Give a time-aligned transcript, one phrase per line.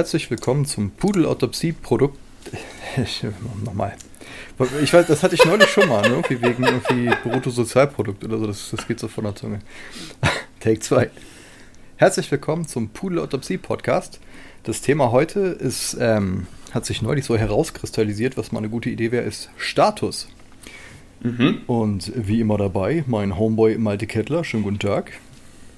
[0.00, 2.18] Herzlich willkommen zum Pudelautopsie-Produkt.
[3.66, 3.94] Nochmal.
[4.82, 6.14] Ich weiß, das hatte ich neulich schon mal, ne?
[6.14, 8.46] irgendwie wegen irgendwie Bruttosozialprodukt oder so.
[8.46, 9.58] Das, das geht so von der Zunge.
[10.60, 11.10] Take 2.
[11.96, 14.20] Herzlich willkommen zum Pudelautopsie-Podcast.
[14.62, 19.12] Das Thema heute ist, ähm, hat sich neulich so herauskristallisiert, was mal eine gute Idee
[19.12, 20.28] wäre, ist Status.
[21.22, 21.60] Mhm.
[21.66, 24.44] Und wie immer dabei, mein Homeboy Malte Kettler.
[24.44, 25.12] Schönen guten Tag.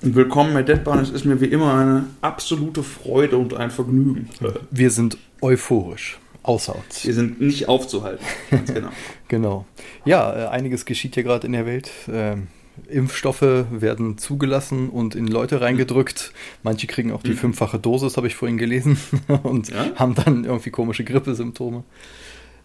[0.05, 0.99] Willkommen bei Deadbahn.
[0.99, 4.29] Es ist mir wie immer eine absolute Freude und ein Vergnügen.
[4.73, 6.19] Wir sind euphorisch.
[6.43, 7.07] Außer uns.
[7.07, 8.25] Wir sind nicht aufzuhalten.
[8.51, 8.89] Ganz genau.
[9.29, 9.67] genau.
[10.05, 11.93] Ja, äh, einiges geschieht hier gerade in der Welt.
[12.11, 12.49] Ähm,
[12.89, 16.33] Impfstoffe werden zugelassen und in Leute reingedrückt.
[16.65, 17.37] Manche kriegen auch die mhm.
[17.37, 18.99] fünffache Dosis, habe ich vorhin gelesen,
[19.45, 19.93] und ja?
[19.95, 21.85] haben dann irgendwie komische Grippesymptome.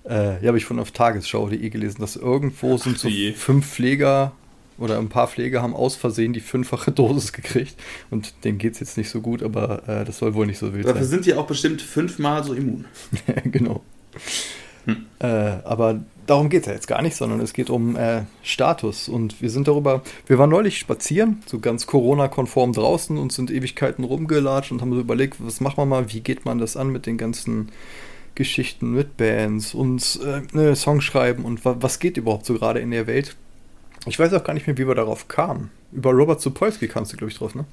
[0.09, 4.31] Äh, ja, habe ich von auf Tagesschau.de gelesen, dass irgendwo Ach, sind so fünf Pfleger
[4.77, 7.75] oder ein paar Pfleger haben aus Versehen die fünffache Dosis gekriegt
[8.09, 10.73] und denen geht es jetzt nicht so gut, aber äh, das soll wohl nicht so
[10.73, 11.01] wild Dafür sein.
[11.01, 12.85] Dafür sind die auch bestimmt fünfmal so immun.
[13.45, 13.81] genau.
[14.85, 15.05] Hm.
[15.19, 19.09] Äh, aber darum geht es ja jetzt gar nicht, sondern es geht um äh, Status.
[19.09, 24.03] Und wir sind darüber, wir waren neulich spazieren, so ganz Corona-konform draußen und sind Ewigkeiten
[24.03, 27.05] rumgelatscht und haben so überlegt, was machen wir mal, wie geht man das an mit
[27.05, 27.69] den ganzen
[28.35, 32.79] Geschichten mit Bands und äh, ne, Songs schreiben und wa was geht überhaupt so gerade
[32.79, 33.35] in der Welt.
[34.07, 35.69] Ich weiß auch gar nicht mehr, wie wir darauf kamen.
[35.91, 37.65] Über Robert Sapolsky kamst du, glaube ich, drauf, ne?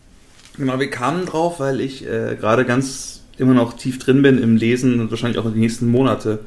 [0.56, 4.56] Genau, wir kamen drauf, weil ich äh, gerade ganz immer noch tief drin bin im
[4.56, 6.40] Lesen und wahrscheinlich auch in den nächsten Monate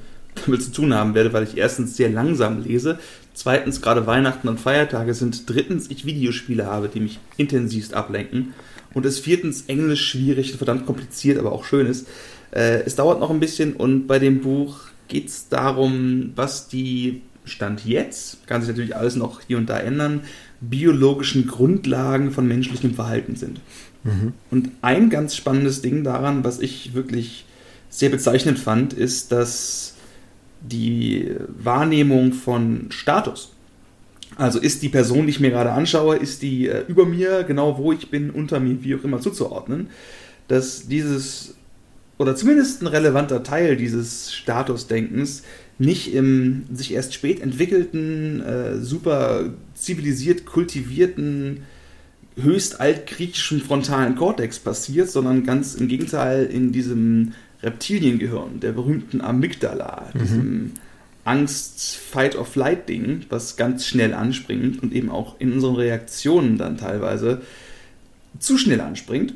[0.45, 2.99] damit zu tun haben werde, weil ich erstens sehr langsam lese,
[3.33, 8.53] zweitens gerade Weihnachten und Feiertage sind, drittens ich Videospiele habe, die mich intensivst ablenken
[8.93, 12.07] und es viertens Englisch schwierig, verdammt kompliziert, aber auch schön ist.
[12.51, 17.21] Äh, es dauert noch ein bisschen und bei dem Buch geht es darum, was die
[17.47, 20.21] Stand jetzt, kann sich natürlich alles noch hier und da ändern,
[20.61, 23.59] biologischen Grundlagen von menschlichem Verhalten sind.
[24.03, 24.33] Mhm.
[24.51, 27.45] Und ein ganz spannendes Ding daran, was ich wirklich
[27.89, 29.95] sehr bezeichnend fand, ist, dass
[30.61, 33.51] die Wahrnehmung von Status,
[34.35, 37.77] also ist die Person, die ich mir gerade anschaue, ist die äh, über mir, genau
[37.77, 39.89] wo ich bin, unter mir, wie auch immer zuzuordnen,
[40.47, 41.55] dass dieses,
[42.17, 45.43] oder zumindest ein relevanter Teil dieses Statusdenkens
[45.79, 51.63] nicht im sich erst spät entwickelten, äh, super zivilisiert kultivierten,
[52.35, 57.33] höchst altgriechischen frontalen Kortex passiert, sondern ganz im Gegenteil in diesem
[57.63, 60.19] Reptiliengehirn, der berühmten Amygdala, mhm.
[60.19, 60.71] diesem
[61.25, 67.41] Angst-Fight-of-Flight-Ding, was ganz schnell anspringt und eben auch in unseren Reaktionen dann teilweise
[68.39, 69.33] zu schnell anspringt.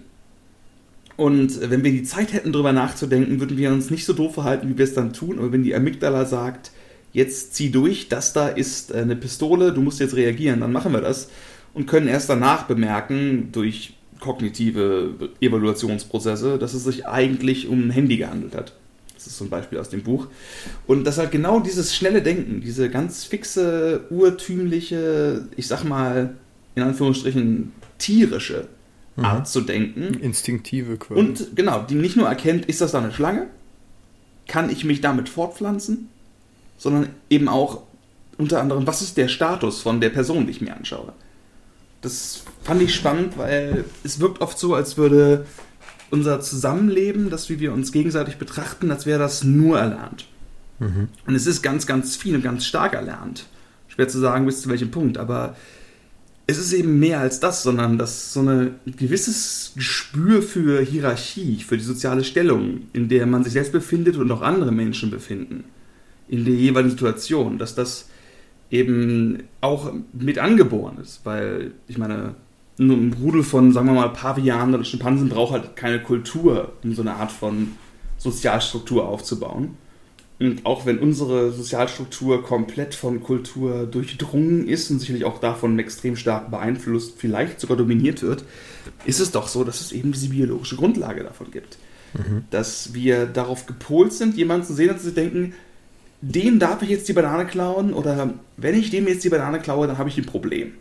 [1.17, 4.69] Und wenn wir die Zeit hätten, darüber nachzudenken, würden wir uns nicht so doof verhalten,
[4.69, 5.39] wie wir es dann tun.
[5.39, 6.72] Aber wenn die Amygdala sagt,
[7.13, 11.01] jetzt zieh durch, das da ist eine Pistole, du musst jetzt reagieren, dann machen wir
[11.01, 11.29] das.
[11.73, 18.17] Und können erst danach bemerken, durch kognitive Evaluationsprozesse, dass es sich eigentlich um ein Handy
[18.17, 18.73] gehandelt hat.
[19.16, 20.28] Das ist so ein Beispiel aus dem Buch.
[20.88, 26.35] Und das halt genau dieses schnelle Denken, diese ganz fixe, urtümliche, ich sag mal,
[26.75, 28.67] in Anführungsstrichen, tierische
[29.16, 29.25] mhm.
[29.25, 30.13] Art zu denken.
[30.16, 31.19] Instinktive quasi.
[31.19, 33.47] Und genau, die nicht nur erkennt, ist das da eine Schlange?
[34.47, 36.09] Kann ich mich damit fortpflanzen?
[36.77, 37.83] Sondern eben auch
[38.38, 41.13] unter anderem, was ist der Status von der Person, die ich mir anschaue?
[42.01, 45.45] Das fand ich spannend, weil es wirkt oft so, als würde
[46.09, 50.25] unser Zusammenleben, das wie wir uns gegenseitig betrachten, als wäre das nur erlernt.
[50.79, 51.09] Mhm.
[51.28, 53.45] Und es ist ganz, ganz viel und ganz stark erlernt.
[53.88, 55.55] Schwer zu sagen, bis zu welchem Punkt, aber
[56.47, 61.78] es ist eben mehr als das, sondern das so ein gewisses Gespür für Hierarchie, für
[61.78, 65.63] die soziale Stellung, in der man sich selbst befindet und auch andere Menschen befinden,
[66.28, 68.09] in der jeweiligen Situation, dass das
[68.69, 72.35] eben auch mit angeboren ist, weil ich meine,
[72.79, 77.02] ein Rudel von, sagen wir mal, Pavianen oder Schimpansen braucht halt keine Kultur, um so
[77.02, 77.73] eine Art von
[78.18, 79.78] Sozialstruktur aufzubauen.
[80.41, 86.16] Und auch wenn unsere Sozialstruktur komplett von Kultur durchdrungen ist und sicherlich auch davon extrem
[86.16, 88.43] stark beeinflusst, vielleicht sogar dominiert wird,
[89.05, 91.78] ist es doch so, dass es eben diese biologische Grundlage davon gibt.
[92.14, 92.46] Mhm.
[92.49, 95.53] Dass wir darauf gepolt sind, jemanden zu sehen und zu denken,
[96.22, 99.85] dem darf ich jetzt die Banane klauen oder wenn ich dem jetzt die Banane klaue,
[99.85, 100.72] dann habe ich ein Problem.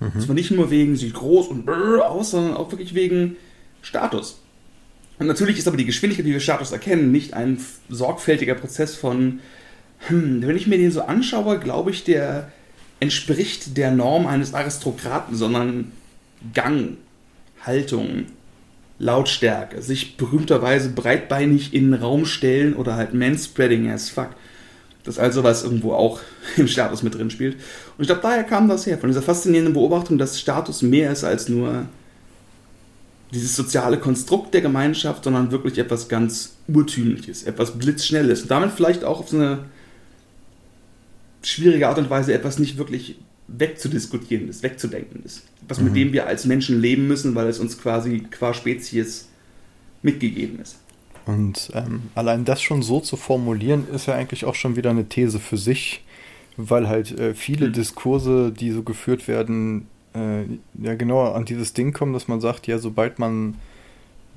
[0.00, 0.10] Mhm.
[0.12, 3.36] Und zwar nicht nur wegen, sieht groß und aus, sondern auch wirklich wegen
[3.80, 4.40] Status.
[5.18, 7.58] Und natürlich ist aber die Geschwindigkeit, wie wir Status erkennen, nicht ein
[7.88, 9.40] sorgfältiger Prozess von,
[10.08, 12.50] hm, wenn ich mir den so anschaue, glaube ich, der
[13.00, 15.92] entspricht der Norm eines Aristokraten, sondern
[16.52, 16.96] Gang,
[17.62, 18.26] Haltung,
[18.98, 24.30] Lautstärke, sich berühmterweise breitbeinig in den Raum stellen oder halt manspreading as fuck.
[25.04, 26.20] Das ist also was irgendwo auch
[26.56, 27.54] im Status mit drin spielt.
[27.54, 31.24] Und ich glaube, daher kam das her, von dieser faszinierenden Beobachtung, dass Status mehr ist
[31.24, 31.86] als nur
[33.34, 38.42] dieses soziale Konstrukt der Gemeinschaft, sondern wirklich etwas ganz Urtümliches, etwas Blitzschnelles.
[38.42, 39.64] Und damit vielleicht auch auf so eine
[41.42, 43.16] schwierige Art und Weise etwas nicht wirklich
[43.48, 45.42] wegzudiskutieren ist, wegzudenken ist.
[45.68, 45.84] Was mhm.
[45.86, 49.28] mit dem wir als Menschen leben müssen, weil es uns quasi qua Spezies
[50.02, 50.78] mitgegeben ist.
[51.26, 55.08] Und ähm, allein das schon so zu formulieren, ist ja eigentlich auch schon wieder eine
[55.08, 56.04] These für sich,
[56.56, 57.72] weil halt äh, viele mhm.
[57.72, 60.42] Diskurse, die so geführt werden, äh,
[60.82, 63.56] ja genau an dieses Ding kommen, dass man sagt, ja, sobald man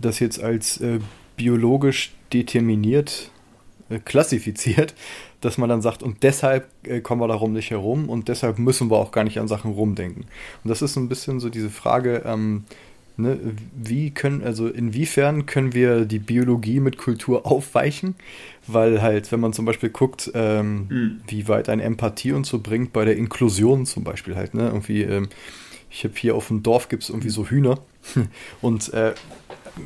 [0.01, 0.99] das jetzt als äh,
[1.35, 3.31] biologisch determiniert
[3.89, 4.93] äh, klassifiziert,
[5.41, 8.89] dass man dann sagt, und deshalb äh, kommen wir darum nicht herum und deshalb müssen
[8.89, 10.25] wir auch gar nicht an Sachen rumdenken.
[10.63, 12.63] Und das ist so ein bisschen so diese Frage, ähm,
[13.17, 13.39] ne,
[13.75, 18.15] wie können, also inwiefern können wir die Biologie mit Kultur aufweichen?
[18.65, 21.21] Weil halt, wenn man zum Beispiel guckt, ähm, mhm.
[21.27, 25.03] wie weit eine Empathie uns so bringt bei der Inklusion zum Beispiel halt, ne, irgendwie,
[25.03, 25.29] ähm,
[25.89, 27.79] ich habe hier auf dem Dorf gibt es irgendwie so Hühner
[28.61, 29.13] und äh,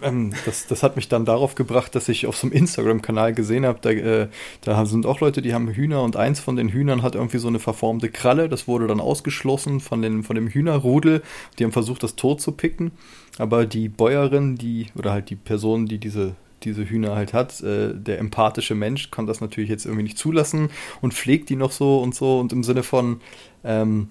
[0.01, 3.65] ähm, das, das hat mich dann darauf gebracht, dass ich auf so einem Instagram-Kanal gesehen
[3.65, 4.27] habe, da, äh,
[4.62, 7.48] da sind auch Leute, die haben Hühner und eins von den Hühnern hat irgendwie so
[7.48, 8.50] eine verformte Kralle.
[8.50, 11.21] Das wurde dann ausgeschlossen von, den, von dem Hühnerrudel.
[11.57, 12.92] Die haben versucht, das tot zu picken.
[13.38, 17.59] Aber die Bäuerin, die, oder halt die Person, die diese diese Hühner halt hat.
[17.62, 20.69] Äh, der empathische Mensch kann das natürlich jetzt irgendwie nicht zulassen
[21.01, 22.39] und pflegt die noch so und so.
[22.39, 23.19] Und im Sinne von,
[23.63, 24.09] ähm,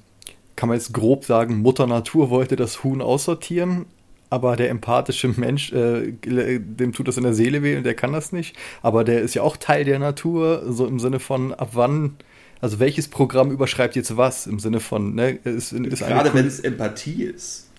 [0.61, 3.87] kann man jetzt grob sagen, Mutter Natur wollte das Huhn aussortieren,
[4.29, 8.13] aber der empathische Mensch, äh, dem tut das in der Seele weh und der kann
[8.13, 8.55] das nicht.
[8.83, 12.17] Aber der ist ja auch Teil der Natur, so im Sinne von, ab wann,
[12.61, 14.47] also welches Programm überschreibt jetzt was?
[14.47, 17.71] Im Sinne von, ne, ist, ist Gerade wenn es Empathie ist.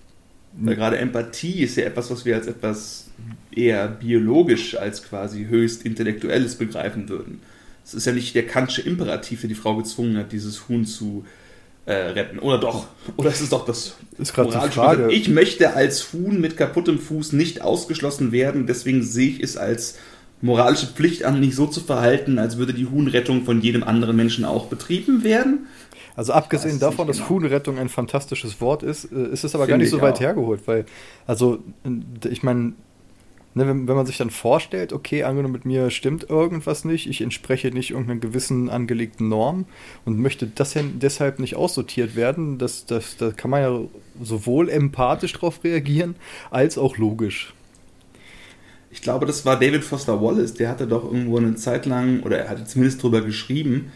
[0.54, 3.10] Weil gerade Empathie ist ja etwas, was wir als etwas
[3.54, 7.42] eher biologisch als quasi höchst intellektuelles begreifen würden.
[7.84, 11.24] Es ist ja nicht der kantsche Imperativ, der die Frau gezwungen hat, dieses Huhn zu
[11.24, 11.41] äh,
[11.90, 12.38] retten.
[12.38, 12.86] Oder doch.
[13.16, 15.12] Oder ist es doch das ist moralische die Frage.
[15.12, 19.98] Ich möchte als Huhn mit kaputtem Fuß nicht ausgeschlossen werden, deswegen sehe ich es als
[20.40, 24.44] moralische Pflicht an, nicht so zu verhalten, als würde die Huhnrettung von jedem anderen Menschen
[24.44, 25.66] auch betrieben werden.
[26.14, 27.30] Also abgesehen davon, dass genau.
[27.30, 30.20] Huhnrettung ein fantastisches Wort ist, äh, ist es aber Finde gar nicht so weit auch.
[30.20, 30.84] hergeholt, weil,
[31.26, 31.60] also,
[32.28, 32.74] ich meine,
[33.54, 37.20] ne, wenn, wenn man sich dann vorstellt, okay, angenommen mit mir stimmt irgendwas nicht, ich
[37.20, 39.66] entspreche nicht irgendeiner gewissen angelegten Norm
[40.04, 43.80] und möchte das deshalb nicht aussortiert werden, das, das, da kann man ja
[44.22, 46.16] sowohl empathisch darauf reagieren,
[46.50, 47.54] als auch logisch.
[48.90, 52.38] Ich glaube, das war David Foster Wallace, der hatte doch irgendwo eine Zeit lang, oder
[52.38, 53.90] er hatte zumindest darüber geschrieben,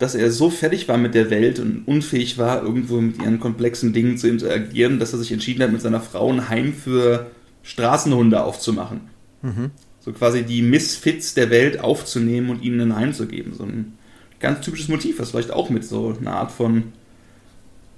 [0.00, 3.92] dass er so fertig war mit der Welt und unfähig war, irgendwo mit ihren komplexen
[3.92, 7.30] Dingen zu interagieren, dass er sich entschieden hat, mit seiner Frau ein Heim für
[7.62, 9.02] Straßenhunde aufzumachen.
[9.42, 9.70] Mhm.
[10.00, 13.54] So quasi die Misfits der Welt aufzunehmen und ihnen ein Heim zu geben.
[13.54, 13.96] So ein
[14.40, 16.92] ganz typisches Motiv, was vielleicht auch mit so einer Art von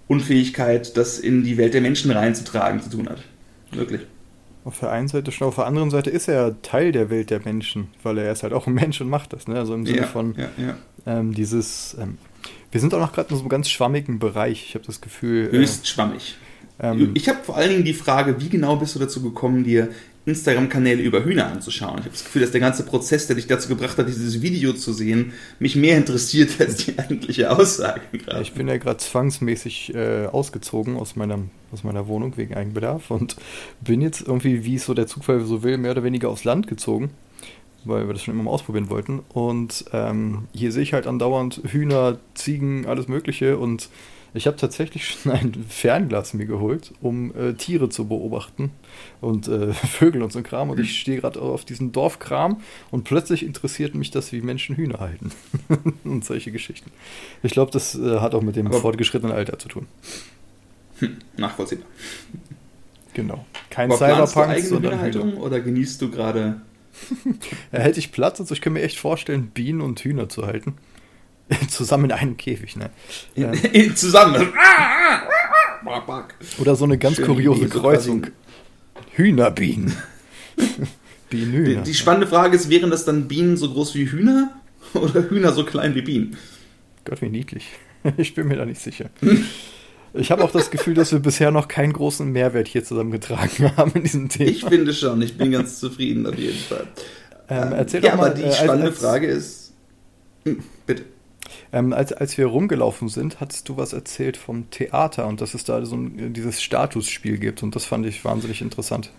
[0.07, 3.23] Unfähigkeit, das in die Welt der Menschen reinzutragen, zu tun hat.
[3.73, 4.03] Wirklich.
[4.65, 7.41] Auf der einen Seite schon, auf der anderen Seite ist er Teil der Welt der
[7.41, 9.47] Menschen, weil er ist halt auch ein Mensch und macht das.
[9.47, 9.57] Ne?
[9.57, 10.77] Also im Sinne ja, von ja, ja.
[11.07, 11.97] Ähm, dieses.
[12.01, 12.19] Ähm,
[12.71, 14.65] wir sind auch noch gerade in so einem ganz schwammigen Bereich.
[14.69, 15.51] Ich habe das Gefühl.
[15.51, 16.37] Höchst äh, schwammig.
[16.81, 19.91] Ähm, ich habe vor allen Dingen die Frage, wie genau bist du dazu gekommen, dir
[20.26, 21.99] Instagram-Kanäle über Hühner anzuschauen?
[21.99, 24.73] Ich habe das Gefühl, dass der ganze Prozess, der dich dazu gebracht hat, dieses Video
[24.73, 28.00] zu sehen, mich mehr interessiert als die eigentliche Aussage.
[28.25, 28.43] Grad.
[28.43, 31.38] Ich bin ja gerade zwangsmäßig äh, ausgezogen aus meiner,
[31.72, 33.37] aus meiner Wohnung wegen Eigenbedarf und
[33.81, 36.67] bin jetzt irgendwie, wie es so der Zufall so will, mehr oder weniger aufs Land
[36.67, 37.10] gezogen
[37.87, 39.20] weil wir das schon immer mal ausprobieren wollten.
[39.32, 43.91] Und ähm, hier sehe ich halt andauernd Hühner, Ziegen, alles Mögliche und
[44.34, 48.72] ich habe tatsächlich schon ein Fernglas mir geholt, um äh, Tiere zu beobachten
[49.20, 50.70] und äh, Vögel und so ein Kram.
[50.70, 52.60] Und ich stehe gerade auf diesem Dorfkram
[52.91, 55.31] und plötzlich interessiert mich das, wie Menschen Hühner halten
[56.05, 56.91] und solche Geschichten.
[57.44, 59.86] Ich glaube, das äh, hat auch mit dem Aber fortgeschrittenen Alter zu tun.
[60.98, 61.86] Hm, nachvollziehbar.
[63.14, 63.46] Genau.
[63.70, 65.43] Kein Aber Cyberpunk, du eigene Hühnerhaltung Hühner.
[65.43, 66.60] oder genießt du gerade?
[67.72, 70.74] ja, hätte ich Platz, also ich kann mir echt vorstellen, Bienen und Hühner zu halten.
[71.69, 72.91] Zusammen in einem Käfig, ne?
[73.36, 74.53] Ähm, Zusammen.
[76.58, 78.27] Oder so eine ganz Schön kuriose Kreuzung.
[79.13, 79.94] Hühnerbienen.
[81.31, 81.82] Bienenhühner.
[81.82, 84.51] Die, die spannende Frage ist, wären das dann Bienen so groß wie Hühner
[84.94, 86.36] oder Hühner so klein wie Bienen?
[87.05, 87.69] Gott, wie niedlich.
[88.19, 89.08] Ich bin mir da nicht sicher.
[90.13, 93.93] Ich habe auch das Gefühl, dass wir bisher noch keinen großen Mehrwert hier zusammengetragen haben
[93.94, 94.51] in diesem Thema.
[94.51, 96.86] Ich finde schon, ich bin ganz zufrieden auf jeden Fall.
[97.48, 99.72] Ähm, erzähl ja, doch mal, aber die äh, spannende als, Frage ist.
[100.44, 101.05] Hm, bitte.
[101.72, 105.65] Ähm, als, als wir rumgelaufen sind, hattest du was erzählt vom Theater und dass es
[105.65, 109.10] da so ein, dieses Statusspiel gibt und das fand ich wahnsinnig interessant.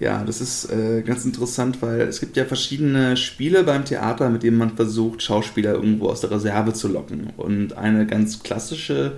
[0.00, 4.42] Ja, das ist äh, ganz interessant, weil es gibt ja verschiedene Spiele beim Theater, mit
[4.42, 7.30] denen man versucht, Schauspieler irgendwo aus der Reserve zu locken.
[7.36, 9.12] Und eine ganz klassische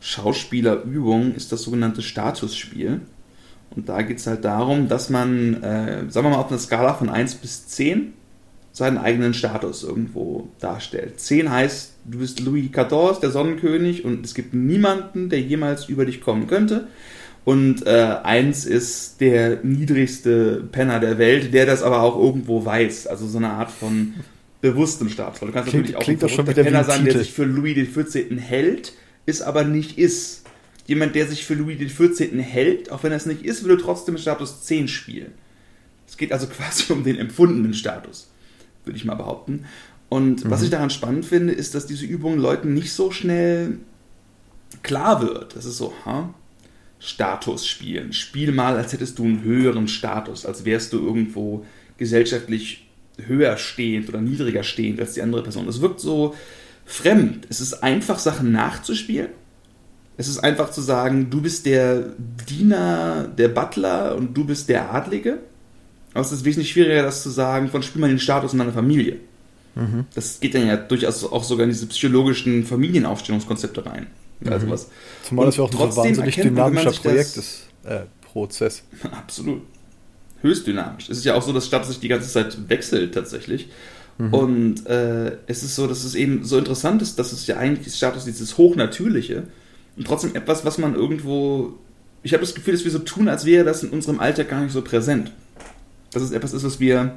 [0.00, 3.00] Schauspielerübung ist das sogenannte Statusspiel.
[3.70, 6.94] Und da geht es halt darum, dass man, äh, sagen wir mal, auf einer Skala
[6.94, 8.12] von 1 bis 10
[8.78, 11.20] seinen eigenen Status irgendwo darstellt.
[11.20, 16.06] 10 heißt, du bist Louis XIV, der Sonnenkönig, und es gibt niemanden, der jemals über
[16.06, 16.86] dich kommen könnte.
[17.44, 23.06] Und äh, 1 ist der niedrigste Penner der Welt, der das aber auch irgendwo weiß.
[23.06, 24.14] Also so eine Art von
[24.60, 25.40] bewusstem Status.
[25.40, 27.32] Du kannst klingt, natürlich auch klingt ein schon wieder wie Penner ein sein, der sich
[27.32, 28.38] für Louis XIV.
[28.38, 28.92] hält,
[29.26, 30.44] ist aber nicht ist.
[30.86, 32.32] Jemand, der sich für Louis XIV.
[32.38, 35.32] hält, auch wenn er es nicht ist, würde trotzdem Status 10 spielen.
[36.06, 38.30] Es geht also quasi um den empfundenen Status,
[38.88, 39.66] würde ich mal behaupten.
[40.08, 43.78] Und was ich daran spannend finde, ist, dass diese Übung Leuten nicht so schnell
[44.82, 45.54] klar wird.
[45.54, 46.34] Das ist so, ha?
[46.98, 48.12] Status spielen.
[48.12, 51.64] Spiel mal, als hättest du einen höheren Status, als wärst du irgendwo
[51.96, 52.88] gesellschaftlich
[53.26, 55.66] höher stehend oder niedriger stehend als die andere Person.
[55.66, 56.34] Das wirkt so
[56.86, 57.46] fremd.
[57.50, 59.28] Es ist einfach, Sachen nachzuspielen.
[60.16, 62.14] Es ist einfach zu sagen, du bist der
[62.48, 65.38] Diener, der Butler und du bist der Adlige.
[66.18, 68.72] Aber es ist wesentlich schwieriger, das zu sagen, von spiel mal den Status in deiner
[68.72, 69.18] Familie.
[70.16, 74.08] Das geht dann ja durchaus auch sogar in diese psychologischen Familienaufstellungskonzepte rein.
[74.44, 74.88] Also was.
[75.22, 77.68] Zumal das ja auch ein so wahnsinnig dynamischer Projekt ist.
[77.84, 78.82] Äh, Prozess.
[79.12, 79.62] Absolut.
[80.42, 81.08] Höchst dynamisch.
[81.08, 83.68] Es ist ja auch so, dass Status sich die ganze Zeit wechselt tatsächlich.
[84.18, 84.34] Mhm.
[84.34, 87.94] Und äh, es ist so, dass es eben so interessant ist, dass es ja eigentlich
[87.94, 89.44] Status dieses Hochnatürliche
[89.96, 91.74] und trotzdem etwas, was man irgendwo.
[92.24, 94.62] Ich habe das Gefühl, dass wir so tun, als wäre das in unserem Alltag gar
[94.62, 95.30] nicht so präsent.
[96.18, 97.14] Dass es etwas ist, was wir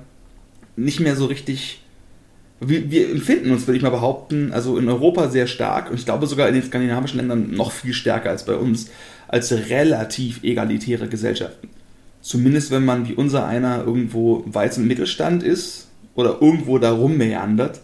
[0.76, 1.84] nicht mehr so richtig.
[2.60, 6.06] Wir, wir empfinden uns, würde ich mal behaupten, also in Europa sehr stark und ich
[6.06, 8.92] glaube sogar in den skandinavischen Ländern noch viel stärker als bei uns,
[9.28, 11.70] als relativ egalitäre Gesellschaften.
[12.22, 17.82] Zumindest wenn man wie unser einer irgendwo weit im Mittelstand ist oder irgendwo da rummeandert,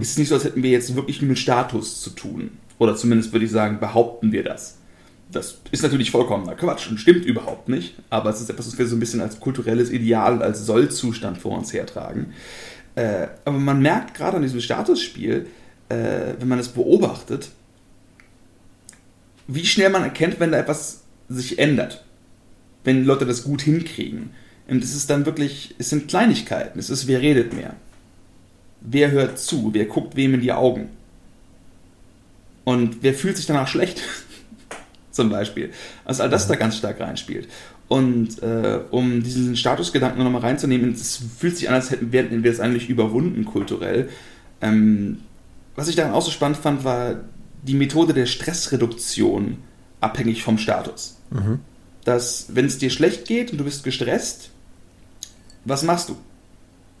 [0.00, 2.52] ist es nicht so, als hätten wir jetzt wirklich mit Status zu tun.
[2.78, 4.78] Oder zumindest würde ich sagen, behaupten wir das.
[5.34, 8.86] Das ist natürlich vollkommener Quatsch und stimmt überhaupt nicht, aber es ist etwas, was wir
[8.86, 12.32] so ein bisschen als kulturelles Ideal, als Sollzustand vor uns hertragen.
[12.94, 15.46] Äh, aber man merkt gerade an diesem Statusspiel,
[15.88, 17.50] äh, wenn man es beobachtet,
[19.48, 22.04] wie schnell man erkennt, wenn da etwas sich ändert.
[22.84, 24.30] Wenn Leute das gut hinkriegen.
[24.68, 26.78] Und es ist dann wirklich, es sind Kleinigkeiten.
[26.78, 27.74] Es ist, wer redet mehr?
[28.80, 29.70] Wer hört zu?
[29.72, 30.88] Wer guckt wem in die Augen?
[32.64, 34.00] Und wer fühlt sich danach schlecht?
[35.14, 35.70] Zum Beispiel.
[36.04, 37.46] Also all das da ganz stark reinspielt.
[37.86, 42.50] Und äh, um diesen Statusgedanken nochmal reinzunehmen, es fühlt sich an, als hätten wir, wir
[42.50, 44.08] es eigentlich überwunden kulturell.
[44.60, 45.18] Ähm,
[45.76, 47.20] was ich daran auch so spannend fand, war
[47.62, 49.58] die Methode der Stressreduktion
[50.00, 51.20] abhängig vom Status.
[52.04, 54.50] Dass, wenn es dir schlecht geht und du bist gestresst,
[55.64, 56.16] was machst du?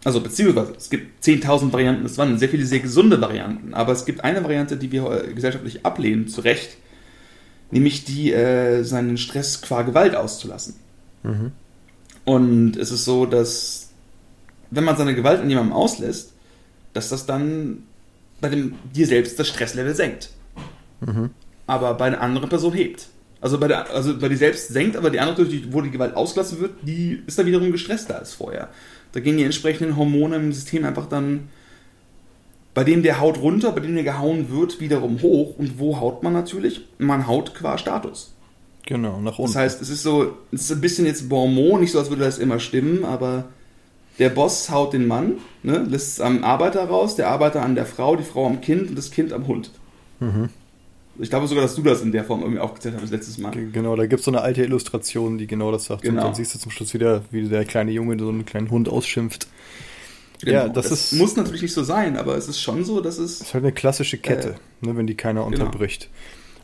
[0.04, 4.04] Also, beziehungsweise, es gibt 10.000 Varianten, es waren sehr viele sehr gesunde Varianten, aber es
[4.04, 6.76] gibt eine Variante, die wir äh, gesellschaftlich ablehnen, zu Recht,
[7.74, 10.76] nämlich die, äh, seinen Stress qua Gewalt auszulassen.
[12.24, 13.90] Und es ist so, dass,
[14.70, 16.32] wenn man seine Gewalt an jemandem auslässt,
[16.94, 17.82] dass das dann
[18.40, 20.30] bei dem, dir selbst das Stresslevel senkt.
[21.66, 23.08] Aber bei einer anderen Person hebt.
[23.40, 26.16] Also bei, der, also bei dir selbst senkt, aber die andere, die- wo die Gewalt
[26.16, 28.68] ausgelassen wird, die ist dann wiederum gestresster als vorher.
[29.12, 31.48] Da gehen die entsprechenden Hormone im System einfach dann
[32.74, 35.54] bei dem der haut runter, bei dem der gehauen wird, wiederum hoch.
[35.58, 36.82] Und wo haut man natürlich?
[36.98, 38.32] Man haut qua Status.
[38.86, 39.52] Genau, nach unten.
[39.52, 42.24] Das heißt, es ist so, es ist ein bisschen jetzt Bonmot, nicht so, als würde
[42.24, 43.44] das immer stimmen, aber
[44.18, 47.86] der Boss haut den Mann, ne, lässt es am Arbeiter raus, der Arbeiter an der
[47.86, 49.70] Frau, die Frau am Kind und das Kind am Hund.
[51.18, 53.50] Ich glaube sogar, dass du das in der Form irgendwie aufgezählt hast letztes Mal.
[53.52, 56.04] Ge- Genau, da gibt es so eine alte Illustration, die genau das sagt.
[56.04, 56.24] Und Genau.
[56.24, 59.46] dann siehst du zum Schluss wieder, wie der kleine Junge so einen kleinen Hund ausschimpft.
[60.52, 61.22] Ja, das ist- Genau.
[61.24, 63.38] muss natürlich nicht so sein, aber es ist schon so, dass es.
[63.38, 65.64] Das ist halt eine klassische Kette, ne, wenn die keiner genau.
[65.64, 66.08] unterbricht.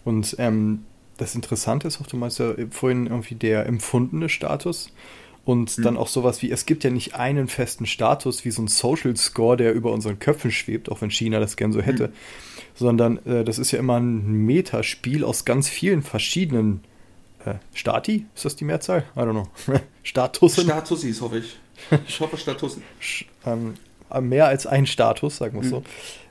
[0.04, 0.84] Und ähm,
[1.18, 4.90] das Interessante ist auch, du meinst ja vorhin irgendwie der empfundene Status
[5.44, 5.84] und Hm.
[5.84, 9.16] dann auch sowas wie, es gibt ja nicht einen festen Status wie so ein Social
[9.16, 12.12] Score, der über unseren Köpfen schwebt, auch wenn China das gern so hätte, Hm.
[12.74, 16.80] sondern äh, das ist ja immer ein Metaspiel aus ganz vielen verschiedenen
[17.44, 19.04] äh, Stati, ist das die Mehrzahl?
[19.16, 19.48] I don't know.
[20.02, 20.64] Statusen.
[20.64, 21.56] Statussis, hoffe ich.
[22.08, 22.82] Ich hoffe Statussen.
[23.02, 23.74] Sch- ähm,
[24.28, 25.82] mehr als ein Status, sagen wir es so.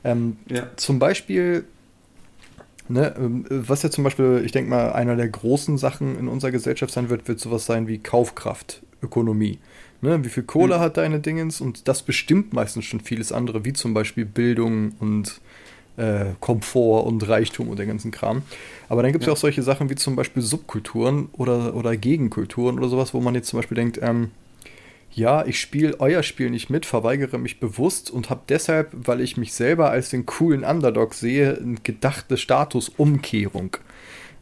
[0.04, 0.68] Ähm, Ja.
[0.76, 1.64] zum Beispiel,
[2.88, 6.50] ne, ähm, was ja zum Beispiel, ich denke mal, einer der großen Sachen in unserer
[6.50, 9.58] Gesellschaft sein wird, wird sowas sein wie Kaufkraftökonomie.
[10.02, 10.80] Ne, wie viel Kohle Mhm.
[10.80, 15.40] hat deine Dingens und das bestimmt meistens schon vieles andere, wie zum Beispiel Bildung und
[15.98, 18.40] äh, Komfort und Reichtum und den ganzen Kram.
[18.88, 19.32] Aber dann gibt es ja.
[19.32, 19.34] Ja.
[19.34, 23.48] auch solche Sachen wie zum Beispiel Subkulturen oder, oder Gegenkulturen oder sowas, wo man jetzt
[23.48, 24.30] zum Beispiel denkt, ähm,
[25.12, 29.36] ja, ich spiele euer Spiel nicht mit, verweigere mich bewusst und habe deshalb, weil ich
[29.36, 33.76] mich selber als den coolen Underdog sehe, eine gedachte Statusumkehrung.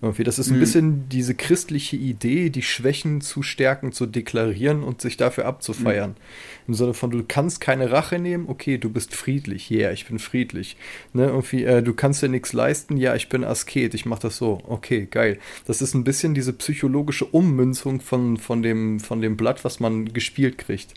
[0.00, 0.60] Irgendwie, das ist ein mhm.
[0.60, 6.10] bisschen diese christliche Idee, die Schwächen zu stärken, zu deklarieren und sich dafür abzufeiern.
[6.10, 6.68] Mhm.
[6.68, 10.06] Im Sinne von, du kannst keine Rache nehmen, okay, du bist friedlich, ja, yeah, ich
[10.06, 10.76] bin friedlich.
[11.14, 14.36] Ne, irgendwie, äh, du kannst dir nichts leisten, ja, ich bin Asket, ich mach das
[14.36, 15.38] so, okay, geil.
[15.66, 20.12] Das ist ein bisschen diese psychologische Ummünzung von, von, dem, von dem Blatt, was man
[20.12, 20.94] gespielt kriegt.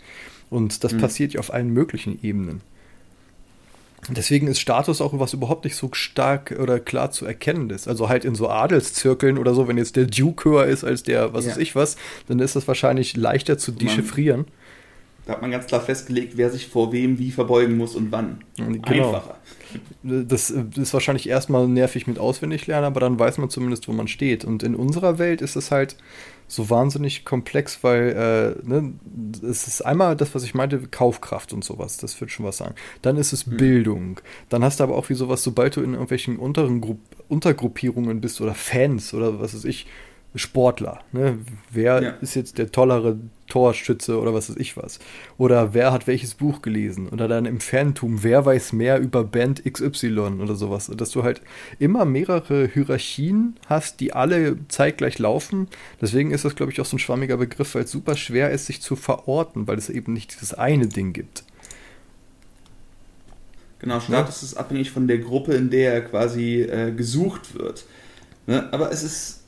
[0.48, 0.98] Und das mhm.
[0.98, 2.60] passiert ja auf allen möglichen Ebenen.
[4.08, 7.86] Deswegen ist Status auch was überhaupt nicht so stark oder klar zu erkennen ist.
[7.86, 11.32] Also halt in so Adelszirkeln oder so, wenn jetzt der Duke höher ist als der,
[11.32, 11.52] was ja.
[11.52, 14.46] weiß ich was, dann ist das wahrscheinlich leichter zu dechiffrieren.
[15.24, 18.42] Da hat man ganz klar festgelegt, wer sich vor wem wie verbeugen muss und wann.
[18.56, 19.14] Genau.
[19.14, 19.36] Einfacher.
[20.02, 24.44] Das ist wahrscheinlich erstmal nervig mit Auswendiglernen, aber dann weiß man zumindest, wo man steht.
[24.44, 25.96] Und in unserer Welt ist es halt
[26.52, 28.92] so wahnsinnig komplex, weil äh, ne,
[29.42, 32.74] es ist einmal das, was ich meinte, Kaufkraft und sowas, das wird schon was sagen.
[33.00, 33.56] Dann ist es mhm.
[33.56, 34.20] Bildung.
[34.50, 36.96] Dann hast du aber auch wie sowas, sobald du in irgendwelchen unteren Gru
[37.28, 39.86] Untergruppierungen bist oder Fans oder was weiß ich,
[40.34, 41.00] Sportler.
[41.12, 41.38] Ne?
[41.70, 42.10] Wer ja.
[42.20, 44.98] ist jetzt der tollere Torschütze oder was weiß ich was?
[45.36, 47.08] Oder wer hat welches Buch gelesen?
[47.10, 50.90] Oder dann im Fantum, wer weiß mehr über Band XY oder sowas?
[50.96, 51.42] Dass du halt
[51.78, 55.68] immer mehrere Hierarchien hast, die alle zeitgleich laufen.
[56.00, 58.66] Deswegen ist das, glaube ich, auch so ein schwammiger Begriff, weil es super schwer ist,
[58.66, 61.44] sich zu verorten, weil es eben nicht dieses eine Ding gibt.
[63.80, 64.46] Genau, Status ja?
[64.46, 67.84] ist abhängig von der Gruppe, in der er quasi äh, gesucht wird.
[68.46, 68.72] Ne?
[68.72, 69.41] Aber es ist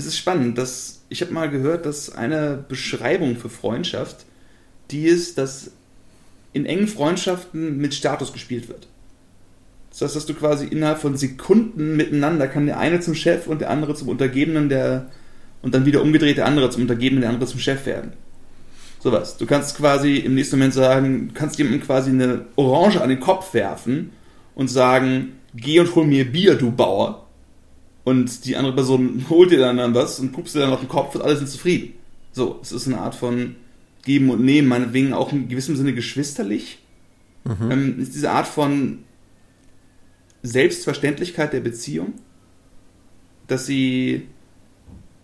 [0.00, 4.24] es ist spannend, dass ich habe mal gehört, dass eine Beschreibung für Freundschaft,
[4.90, 5.72] die ist, dass
[6.52, 8.88] in engen Freundschaften mit Status gespielt wird.
[9.90, 13.60] Das heißt, dass du quasi innerhalb von Sekunden miteinander kann der eine zum Chef und
[13.60, 15.10] der andere zum Untergebenen, der
[15.62, 18.12] und dann wieder umgedreht der andere zum Untergebenen, der andere zum Chef werden.
[19.00, 19.36] Sowas.
[19.36, 23.20] Du kannst quasi im nächsten Moment sagen, du kannst jemandem quasi eine Orange an den
[23.20, 24.12] Kopf werfen
[24.54, 27.26] und sagen, geh und hol mir Bier, du Bauer
[28.04, 30.88] und die andere Person holt dir dann, dann was und pupst dir dann auf den
[30.88, 31.94] Kopf und alle sind zufrieden.
[32.32, 33.56] So, es ist eine Art von
[34.04, 36.78] Geben und Nehmen, meinetwegen auch in gewissem Sinne geschwisterlich.
[37.44, 37.70] Mhm.
[37.70, 39.00] Ähm, ist diese Art von
[40.42, 42.14] Selbstverständlichkeit der Beziehung,
[43.46, 44.28] dass sie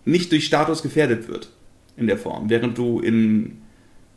[0.05, 1.51] nicht durch Status gefährdet wird
[1.95, 3.61] in der Form, während du in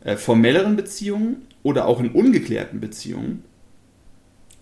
[0.03, 3.43] äh, formelleren Beziehungen oder auch in ungeklärten Beziehungen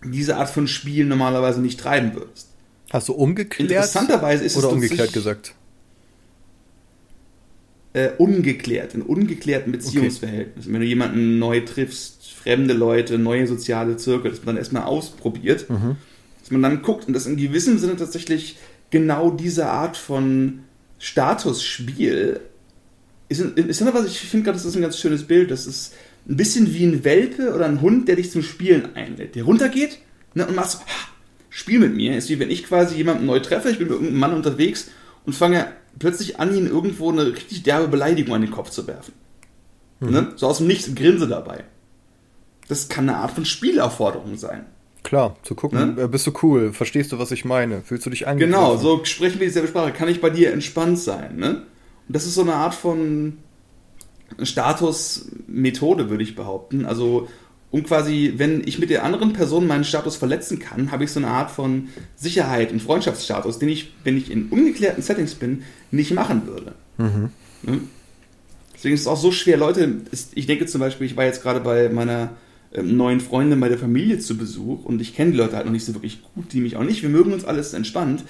[0.03, 2.48] diese Art von Spiel normalerweise nicht treiben würdest.
[2.91, 3.69] Hast du umgeklärt?
[3.69, 5.56] Interessanterweise ist oder es umgekehrt gesagt.
[7.93, 10.69] Äh, ungeklärt, in ungeklärten Beziehungsverhältnissen.
[10.69, 10.73] Okay.
[10.73, 15.69] Wenn du jemanden neu triffst, fremde Leute, neue soziale Zirkel, dass man dann erstmal ausprobiert,
[15.69, 15.97] mhm.
[16.39, 18.58] dass man dann guckt und das in gewissem Sinne tatsächlich
[18.89, 20.60] genau diese Art von
[20.99, 22.41] Statusspiel
[23.30, 25.52] ist, ist was ich finde gerade, das ist ein ganz schönes Bild.
[25.52, 25.93] Das ist
[26.28, 29.36] ein bisschen wie ein Welpe oder ein Hund, der dich zum Spielen einlädt.
[29.36, 29.99] Der runtergeht
[30.34, 30.80] ne, und macht so,
[31.49, 34.19] Spiel mit mir ist wie wenn ich quasi jemanden neu treffe, ich bin mit irgendeinem
[34.19, 34.89] Mann unterwegs
[35.25, 39.13] und fange plötzlich an, ihn irgendwo eine richtig derbe Beleidigung an den Kopf zu werfen.
[39.99, 40.09] Mhm.
[40.12, 40.33] Ne?
[40.35, 41.63] So aus dem Nichts, Grinse dabei.
[42.67, 44.65] Das kann eine Art von Spielaufforderung sein.
[45.03, 46.03] Klar, zu gucken, ne?
[46.03, 48.53] Äh, bist du cool, verstehst du, was ich meine, fühlst du dich angegriffen?
[48.53, 51.63] Genau, so sprechen wir dieselbe Sprache, kann ich bei dir entspannt sein, ne?
[52.07, 53.38] Und das ist so eine Art von
[54.41, 56.85] Statusmethode, würde ich behaupten.
[56.85, 57.27] Also
[57.71, 61.19] um quasi, wenn ich mit der anderen Person meinen Status verletzen kann, habe ich so
[61.19, 66.12] eine Art von Sicherheit und Freundschaftsstatus, den ich, wenn ich in ungeklärten Settings bin, nicht
[66.12, 66.73] machen würde.
[66.97, 67.29] Mhm.
[67.63, 67.82] Ne?
[68.73, 70.01] Deswegen ist es auch so schwer, Leute,
[70.34, 72.32] ich denke zum Beispiel, ich war jetzt gerade bei meiner
[72.73, 75.73] ähm, neuen Freundin bei der Familie zu Besuch und ich kenne die Leute halt noch
[75.73, 78.23] nicht so wirklich gut, die mich auch nicht, wir mögen uns alles entspannt,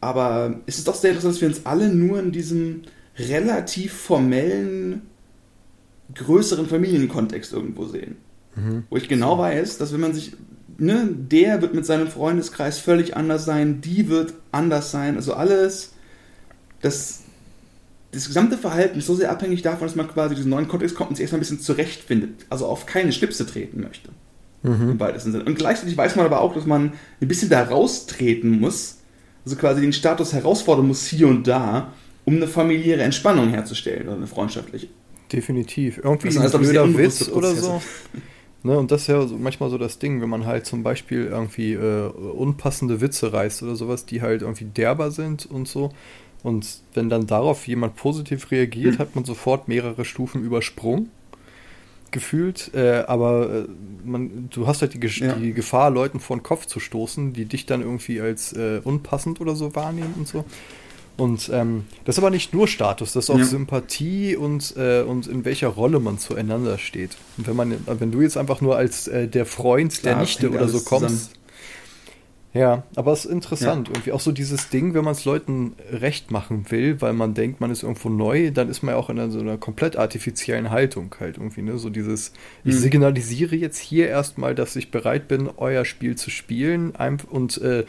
[0.00, 2.82] aber es ist doch sehr interessant, dass wir uns alle nur in diesem
[3.16, 5.02] relativ formellen,
[6.14, 8.16] größeren Familienkontext irgendwo sehen.
[8.56, 8.84] Mhm.
[8.90, 10.32] Wo ich genau weiß, dass wenn man sich,
[10.78, 15.92] ne, der wird mit seinem Freundeskreis völlig anders sein, die wird anders sein, also alles,
[16.80, 17.22] das,
[18.12, 21.10] das gesamte Verhalten ist so sehr abhängig davon, dass man quasi diesen neuen Kontext kommt
[21.10, 24.10] und sich erstmal ein bisschen zurechtfindet, also auf keine Schlipse treten möchte.
[24.62, 24.90] Mhm.
[24.90, 25.44] Im weitesten Sinne.
[25.44, 28.98] Und gleichzeitig weiß man aber auch, dass man ein bisschen da raustreten muss,
[29.44, 31.92] also quasi den Status herausfordern muss hier und da,
[32.24, 34.88] um eine familiäre Entspannung herzustellen oder eine freundschaftliche.
[35.30, 35.98] Definitiv.
[35.98, 37.82] Irgendwie das heißt, ein blöder Witz oder so.
[38.66, 41.26] Ne, und das ist ja so, manchmal so das Ding, wenn man halt zum Beispiel
[41.26, 45.92] irgendwie äh, unpassende Witze reißt oder sowas, die halt irgendwie derber sind und so.
[46.42, 48.98] Und wenn dann darauf jemand positiv reagiert, mhm.
[48.98, 51.10] hat man sofort mehrere Stufen übersprungen.
[52.10, 53.64] Gefühlt, äh, aber äh,
[54.02, 55.34] man, du hast halt die, ja.
[55.34, 59.42] die, Gefahr, Leuten vor den Kopf zu stoßen, die dich dann irgendwie als äh, unpassend
[59.42, 60.46] oder so wahrnehmen und so.
[61.16, 63.44] Und ähm, das ist aber nicht nur Status, das ist auch ja.
[63.44, 67.16] Sympathie und, äh, und in welcher Rolle man zueinander steht.
[67.36, 70.50] Und wenn man, wenn du jetzt einfach nur als äh, der Freund Klar, der Nichte
[70.50, 71.30] oder so kommst,
[72.54, 73.88] Ja, aber es ist interessant.
[73.88, 73.94] Ja.
[73.94, 77.60] Irgendwie auch so dieses Ding, wenn man es Leuten recht machen will, weil man denkt,
[77.60, 80.70] man ist irgendwo neu, dann ist man ja auch in einer, so einer komplett artifiziellen
[80.70, 81.78] Haltung halt irgendwie, ne?
[81.78, 82.30] So dieses,
[82.62, 82.70] mhm.
[82.70, 86.92] ich signalisiere jetzt hier erstmal, dass ich bereit bin, euer Spiel zu spielen
[87.28, 87.84] und äh,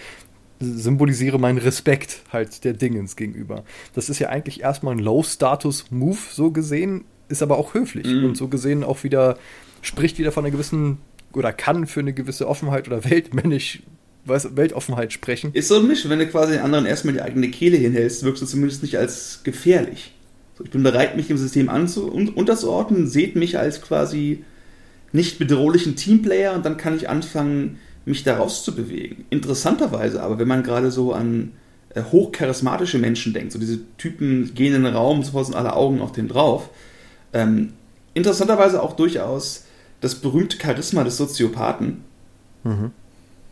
[0.59, 3.63] symbolisiere meinen Respekt halt der Dingens gegenüber.
[3.93, 8.25] Das ist ja eigentlich erstmal ein Low-Status-Move, so gesehen, ist aber auch höflich mhm.
[8.25, 9.37] und so gesehen auch wieder,
[9.81, 10.99] spricht wieder von einer gewissen
[11.33, 13.81] oder kann für eine gewisse Offenheit oder weltmännisch
[14.25, 15.51] Weltoffenheit sprechen.
[15.53, 18.41] Ist so ein Misch, wenn du quasi den anderen erstmal die eigene Kehle hinhältst, wirkst
[18.41, 20.13] du zumindest nicht als gefährlich.
[20.57, 24.43] So, ich bin bereit, mich im System anzu unterzuordnen, seht mich als quasi
[25.11, 29.25] nicht bedrohlichen Teamplayer und dann kann ich anfangen, mich daraus zu bewegen.
[29.29, 31.53] Interessanterweise aber, wenn man gerade so an
[31.89, 36.01] äh, hochcharismatische Menschen denkt, so diese Typen gehen in den Raum, sofort sind alle Augen
[36.01, 36.69] auf dem drauf,
[37.33, 37.73] ähm,
[38.13, 39.65] interessanterweise auch durchaus
[40.01, 42.03] das berühmte Charisma des Soziopathen.
[42.63, 42.91] Mhm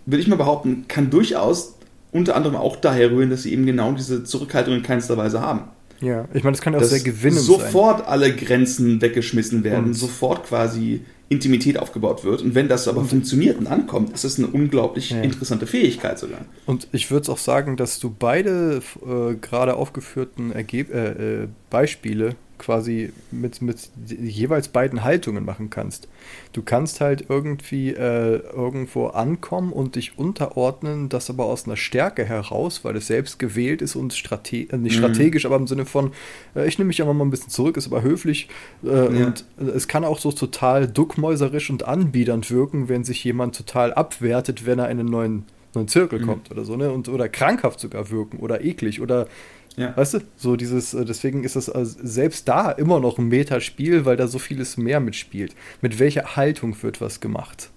[0.06, 1.76] will ich mal behaupten, kann durchaus
[2.12, 5.62] unter anderem auch daher rühren, dass sie eben genau diese Zurückhaltung in keinster Weise haben.
[6.02, 8.08] Ja, ich meine, das kann auch sehr gewinnend sofort sein.
[8.08, 12.42] alle Grenzen weggeschmissen werden, und sofort quasi Intimität aufgebaut wird.
[12.42, 15.22] Und wenn das aber funktioniert und ankommt, ist das eine unglaublich ja.
[15.22, 16.42] interessante Fähigkeit sogar.
[16.66, 22.36] Und ich würde auch sagen, dass du beide äh, gerade aufgeführten Ergeb äh, äh, Beispiele
[22.58, 26.08] quasi mit, mit jeweils beiden Haltungen machen kannst.
[26.54, 32.26] Du kannst halt irgendwie äh, irgendwo ankommen und dich unterordnen, das aber aus einer Stärke
[32.26, 35.00] heraus, weil es selbst gewählt ist und strate äh, nicht mhm.
[35.00, 36.12] strategisch, aber im Sinne von,
[36.56, 38.48] äh, ich nehme mich einfach mal ein bisschen zurück, ist aber höflich.
[38.84, 39.06] Äh, ja.
[39.06, 44.66] Und es kann auch so total duckmäuserisch und anbiedernd wirken, wenn sich jemand total abwertet,
[44.66, 46.28] wenn er in einen neuen neuen Zirkel mhm.
[46.28, 46.92] kommt oder so, ne?
[46.92, 49.28] Und, oder krankhaft sogar wirken oder eklig oder
[49.76, 49.96] ja.
[49.98, 54.06] Weißt du, so dieses, äh, deswegen ist es äh, selbst da immer noch ein Metaspiel,
[54.06, 55.56] weil da so vieles mehr mitspielt.
[55.82, 57.70] Mit welcher Haltung wird was gemacht?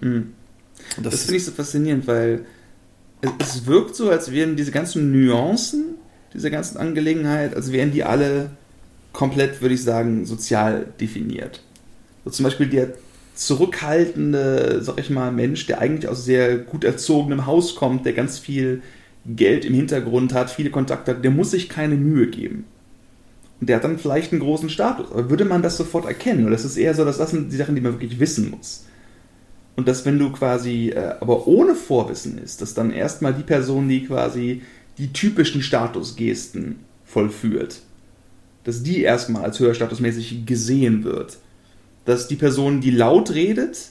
[0.00, 0.32] Mhm.
[0.96, 2.46] Das, das finde ich so faszinierend, weil
[3.38, 5.96] es wirkt so, als wären diese ganzen Nuancen
[6.34, 8.50] dieser ganzen Angelegenheit, als wären die alle
[9.12, 11.60] komplett, würde ich sagen, sozial definiert.
[12.24, 12.92] So zum Beispiel der
[13.34, 18.38] zurückhaltende, sag ich mal, Mensch, der eigentlich aus sehr gut erzogenem Haus kommt, der ganz
[18.38, 18.82] viel
[19.26, 22.64] Geld im Hintergrund hat, viele Kontakte hat, der muss sich keine Mühe geben.
[23.60, 25.12] Und der hat dann vielleicht einen großen Status.
[25.12, 26.46] Aber würde man das sofort erkennen?
[26.46, 28.86] Oder ist eher so, dass das sind die Sachen, die man wirklich wissen muss.
[29.76, 33.88] Und dass wenn du quasi, äh, aber ohne Vorwissen ist, dass dann erstmal die Person,
[33.88, 34.62] die quasi
[34.98, 37.82] die typischen Statusgesten vollführt,
[38.64, 41.38] dass die erstmal als höherstatusmäßig gesehen wird.
[42.06, 43.90] Dass die Person, die laut redet,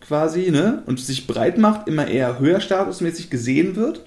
[0.00, 4.04] quasi, ne, und sich breit macht, immer eher höherstatusmäßig gesehen wird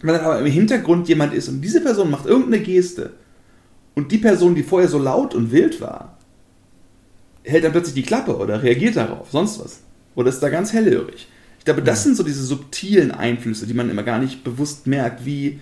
[0.00, 3.12] wenn dann aber im Hintergrund jemand ist und diese Person macht irgendeine Geste
[3.94, 6.18] und die Person, die vorher so laut und wild war,
[7.42, 9.80] hält dann plötzlich die Klappe oder reagiert darauf, sonst was.
[10.14, 11.28] Oder ist da ganz hellhörig.
[11.58, 15.26] Ich glaube, das sind so diese subtilen Einflüsse, die man immer gar nicht bewusst merkt,
[15.26, 15.60] wie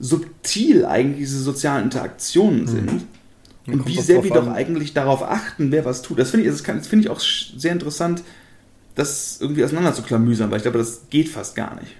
[0.00, 2.68] subtil eigentlich diese sozialen Interaktionen mhm.
[2.68, 2.92] sind.
[3.66, 3.72] Mhm.
[3.74, 6.18] Und wie sehr wir doch eigentlich darauf achten, wer was tut.
[6.18, 8.22] Das finde ich, das, das find ich auch sehr interessant,
[8.94, 11.94] das irgendwie auseinander zu klamüsern, weil ich glaube, das geht fast gar nicht.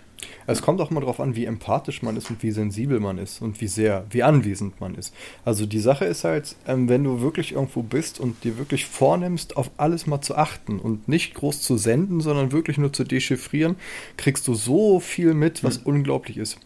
[0.50, 3.42] Es kommt auch mal darauf an, wie empathisch man ist und wie sensibel man ist
[3.42, 5.14] und wie sehr, wie anwesend man ist.
[5.44, 9.58] Also die Sache ist halt, ähm, wenn du wirklich irgendwo bist und dir wirklich vornimmst,
[9.58, 13.76] auf alles mal zu achten und nicht groß zu senden, sondern wirklich nur zu dechiffrieren,
[14.16, 15.86] kriegst du so viel mit, was mhm.
[15.86, 16.58] unglaublich ist.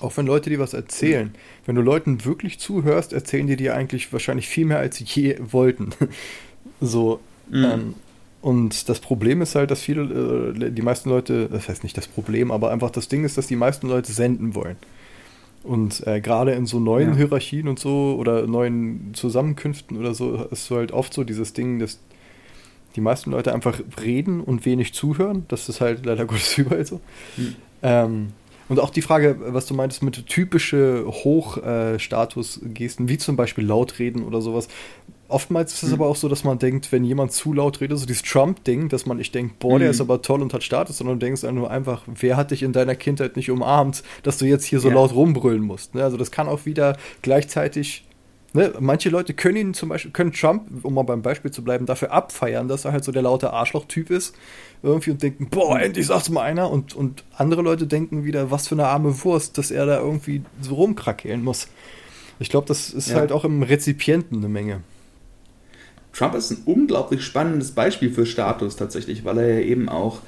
[0.00, 1.32] Auch wenn Leute dir was erzählen.
[1.66, 5.38] Wenn du Leuten wirklich zuhörst, erzählen die dir eigentlich wahrscheinlich viel mehr, als sie je
[5.40, 5.90] wollten.
[6.80, 7.64] so, mhm.
[7.64, 7.94] ähm,
[8.44, 12.06] und das Problem ist halt, dass viele, äh, die meisten Leute, das heißt nicht das
[12.06, 14.76] Problem, aber einfach das Ding ist, dass die meisten Leute senden wollen.
[15.62, 17.16] Und äh, gerade in so neuen ja.
[17.16, 22.00] Hierarchien und so oder neuen Zusammenkünften oder so ist halt oft so dieses Ding, dass
[22.96, 25.46] die meisten Leute einfach reden und wenig zuhören.
[25.48, 27.00] Das ist halt leider Gottes überall so.
[27.36, 27.56] Hm.
[27.82, 28.28] Ähm,
[28.68, 34.42] und auch die Frage, was du meintest mit typische Hochstatus-Gesten, wie zum Beispiel Lautreden oder
[34.42, 34.68] sowas,
[35.28, 35.94] Oftmals ist es mhm.
[35.94, 39.06] aber auch so, dass man denkt, wenn jemand zu laut redet, so dieses Trump-Ding, dass
[39.06, 39.92] man nicht denkt, boah, der mhm.
[39.92, 42.72] ist aber toll und hat Status, sondern du denkst nur einfach, wer hat dich in
[42.72, 44.94] deiner Kindheit nicht umarmt, dass du jetzt hier so ja.
[44.94, 45.94] laut rumbrüllen musst.
[45.94, 46.04] Ne?
[46.04, 48.04] Also das kann auch wieder gleichzeitig,
[48.52, 48.74] ne?
[48.80, 52.12] manche Leute können ihn zum Beispiel, können Trump, um mal beim Beispiel zu bleiben, dafür
[52.12, 54.36] abfeiern, dass er halt so der laute Arschloch-Typ ist
[54.82, 58.68] irgendwie und denken, boah, endlich sagt's mal einer und, und andere Leute denken wieder, was
[58.68, 61.68] für eine arme Wurst, dass er da irgendwie so rumkrakehlen muss.
[62.38, 63.16] Ich glaube, das ist ja.
[63.16, 64.82] halt auch im Rezipienten eine Menge.
[66.14, 70.20] Trump ist ein unglaublich spannendes Beispiel für Status tatsächlich, weil er ja eben auch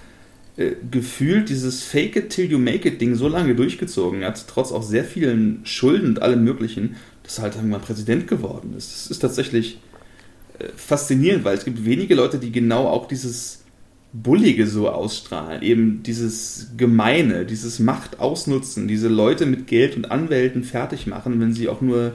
[0.56, 4.72] äh, gefühlt dieses Fake it till you make it Ding so lange durchgezogen hat, trotz
[4.72, 8.92] auch sehr vielen Schulden und allem Möglichen, dass er halt irgendwann Präsident geworden ist.
[8.92, 9.78] Das ist tatsächlich
[10.58, 13.62] äh, faszinierend, weil es gibt wenige Leute, die genau auch dieses
[14.12, 20.64] Bullige so ausstrahlen, eben dieses Gemeine, dieses Macht ausnutzen, diese Leute mit Geld und Anwälten
[20.64, 22.12] fertig machen, wenn sie auch nur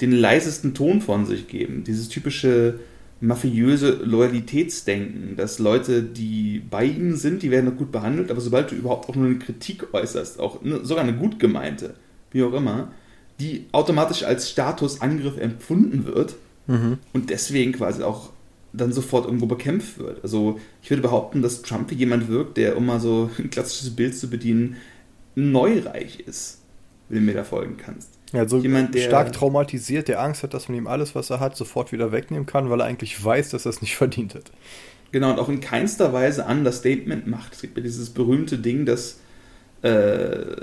[0.00, 1.82] den leisesten Ton von sich geben.
[1.84, 2.78] Dieses typische
[3.20, 8.74] mafiöse Loyalitätsdenken, dass Leute, die bei ihnen sind, die werden gut behandelt, aber sobald du
[8.74, 11.94] überhaupt auch nur eine Kritik äußerst, auch sogar eine gut gemeinte,
[12.30, 12.92] wie auch immer,
[13.38, 16.98] die automatisch als Statusangriff empfunden wird mhm.
[17.12, 18.30] und deswegen quasi auch
[18.72, 20.22] dann sofort irgendwo bekämpft wird.
[20.22, 23.94] Also ich würde behaupten, dass Trump wie jemand wirkt, der, um mal so ein klassisches
[23.94, 24.76] Bild zu bedienen,
[25.34, 26.60] neureich ist,
[27.08, 28.19] wenn du mir da folgen kannst.
[28.32, 31.40] Ja, so jemand, der stark traumatisiert, der Angst hat, dass man ihm alles, was er
[31.40, 34.50] hat, sofort wieder wegnehmen kann, weil er eigentlich weiß, dass er es nicht verdient hat.
[35.12, 37.54] Genau, und auch in keinster Weise Understatement macht.
[37.54, 39.18] Es gibt ja dieses berühmte Ding, dass
[39.82, 40.56] äh,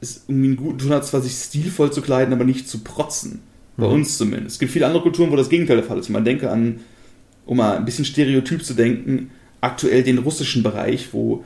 [0.00, 3.42] es irgendwie einen guten tun hat, zwar sich stilvoll zu kleiden, aber nicht zu protzen.
[3.76, 3.94] Bei mhm.
[3.94, 4.54] uns zumindest.
[4.54, 6.08] Es gibt viele andere Kulturen, wo das Gegenteil der Fall ist.
[6.08, 6.80] Man denke an
[7.50, 11.44] um mal ein bisschen stereotyp zu denken, aktuell den russischen Bereich, wo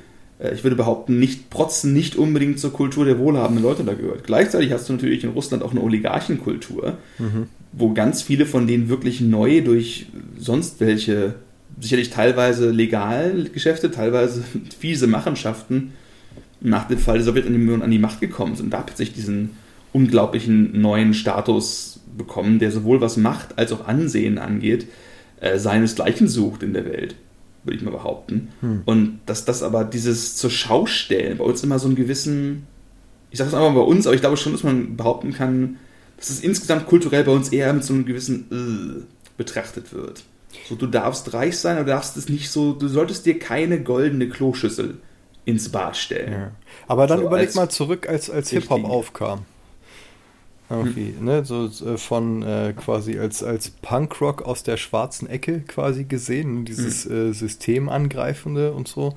[0.52, 4.24] ich würde behaupten, nicht Protzen nicht unbedingt zur Kultur der wohlhabenden Leute da gehört.
[4.24, 7.46] Gleichzeitig hast du natürlich in Russland auch eine Oligarchenkultur, mhm.
[7.72, 10.06] wo ganz viele von denen wirklich neu durch
[10.38, 11.34] sonst welche,
[11.80, 14.42] sicherlich teilweise legalen Geschäfte, teilweise
[14.78, 15.92] fiese Machenschaften
[16.60, 18.72] nach dem Fall der Sowjetunion an die Macht gekommen sind.
[18.72, 19.50] Da plötzlich diesen
[19.92, 24.86] unglaublichen neuen Status bekommen, der sowohl was Macht als auch Ansehen angeht,
[25.40, 27.14] äh, seinesgleichen sucht in der Welt,
[27.64, 28.48] würde ich mal behaupten.
[28.60, 28.82] Hm.
[28.84, 32.66] Und dass das aber dieses zur Schau stellen bei uns immer so einen gewissen,
[33.30, 35.76] ich sage es einfach mal bei uns, aber ich glaube schon, dass man behaupten kann,
[36.16, 39.02] dass es insgesamt kulturell bei uns eher mit so einem gewissen äh,
[39.36, 40.24] betrachtet wird.
[40.68, 43.82] So, du darfst reich sein, aber du darfst es nicht so, du solltest dir keine
[43.82, 44.98] goldene Kloschüssel
[45.44, 46.32] ins Bad stellen.
[46.32, 46.50] Ja.
[46.86, 49.44] Aber dann so überleg mal zurück, als, als Hip-Hop aufkam.
[50.78, 51.24] Irgendwie, hm.
[51.24, 56.58] ne, so äh, von äh, quasi als, als Punkrock aus der schwarzen Ecke quasi gesehen,
[56.58, 57.30] ne, dieses hm.
[57.30, 59.14] äh, System angreifende und so.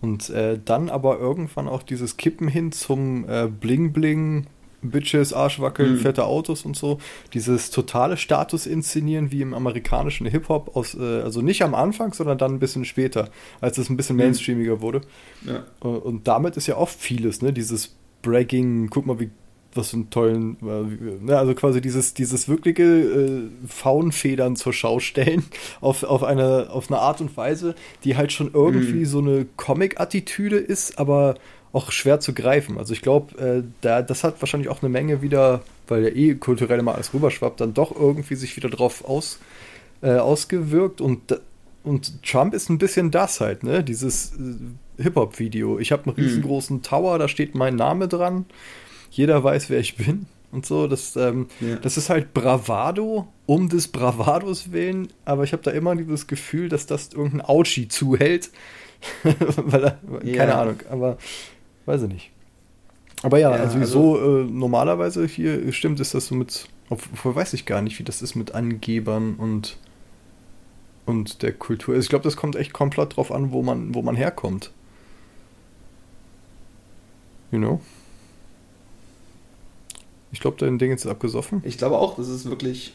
[0.00, 4.46] Und äh, dann aber irgendwann auch dieses Kippen hin zum äh, Bling Bling,
[4.82, 5.98] Bitches, Arschwackeln, hm.
[5.98, 6.98] fette Autos und so.
[7.34, 12.38] Dieses totale Status inszenieren wie im amerikanischen Hip-Hop, aus, äh, also nicht am Anfang, sondern
[12.38, 13.28] dann ein bisschen später,
[13.60, 14.24] als es ein bisschen hm.
[14.24, 15.02] mainstreamiger wurde.
[15.44, 15.64] Ja.
[15.86, 19.30] Und damit ist ja oft vieles, ne, dieses Bragging, guck mal, wie
[19.74, 24.98] was für einen tollen, äh, ne, also quasi dieses, dieses wirkliche äh, Faunfedern zur Schau
[24.98, 25.44] stellen
[25.80, 29.06] auf, auf, eine, auf eine Art und Weise, die halt schon irgendwie mm.
[29.06, 31.36] so eine Comic-Attitüde ist, aber
[31.72, 32.78] auch schwer zu greifen.
[32.78, 36.34] Also ich glaube, äh, da, das hat wahrscheinlich auch eine Menge wieder, weil ja eh
[36.34, 39.38] kulturell immer alles rüberschwappt, dann doch irgendwie sich wieder drauf aus,
[40.02, 41.40] äh, ausgewirkt und
[41.82, 43.82] und Trump ist ein bisschen das halt, ne?
[43.82, 45.78] Dieses äh, Hip-Hop-Video.
[45.78, 46.22] Ich habe einen mhm.
[46.22, 46.82] riesengroßen mm.
[46.82, 48.44] Tower, da steht mein Name dran
[49.10, 50.86] jeder weiß, wer ich bin und so.
[50.86, 51.76] Das, ähm, ja.
[51.76, 56.68] das ist halt Bravado um des Bravados willen, aber ich habe da immer dieses Gefühl,
[56.68, 58.50] dass das irgendein Auchi zuhält.
[59.22, 60.36] Weil er, ja.
[60.36, 61.16] Keine Ahnung, aber
[61.86, 62.30] weiß ich nicht.
[63.22, 67.34] Aber ja, ja also, also so äh, normalerweise hier stimmt, ist das so mit, obwohl
[67.34, 69.78] weiß ich gar nicht, wie das ist mit Angebern und
[71.06, 71.94] und der Kultur.
[71.94, 74.70] Also ich glaube, das kommt echt komplett drauf an, wo man, wo man herkommt.
[77.50, 77.80] You know?
[80.32, 81.62] Ich glaube, dein Ding ist abgesoffen.
[81.64, 82.94] Ich glaube auch, das ist wirklich.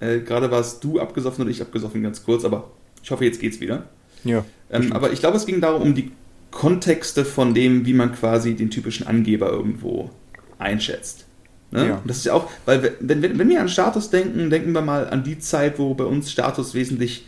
[0.00, 2.70] Äh, Gerade warst du abgesoffen und ich abgesoffen, ganz kurz, aber
[3.02, 3.88] ich hoffe, jetzt geht's wieder.
[4.24, 4.44] Ja.
[4.70, 6.12] Ähm, aber ich glaube, es ging darum, um die
[6.52, 10.10] Kontexte von dem, wie man quasi den typischen Angeber irgendwo
[10.58, 11.26] einschätzt.
[11.72, 11.88] Ne?
[11.88, 11.96] Ja.
[11.96, 14.82] Und das ist ja auch, weil wenn, wenn, wenn wir an Status denken, denken wir
[14.82, 17.26] mal an die Zeit, wo bei uns Status wesentlich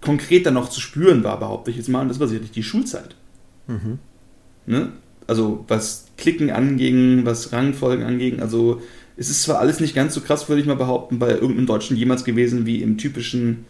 [0.00, 2.02] konkreter noch zu spüren war, behaupte ich jetzt mal.
[2.02, 3.16] Und das war sicherlich die Schulzeit.
[3.66, 3.98] Mhm.
[4.66, 4.92] Ne?
[5.26, 8.80] also was Klicken anging, was Rangfolgen anging, also
[9.16, 11.96] es ist zwar alles nicht ganz so krass, würde ich mal behaupten, bei irgendeinem Deutschen
[11.96, 13.64] jemals gewesen wie im typischen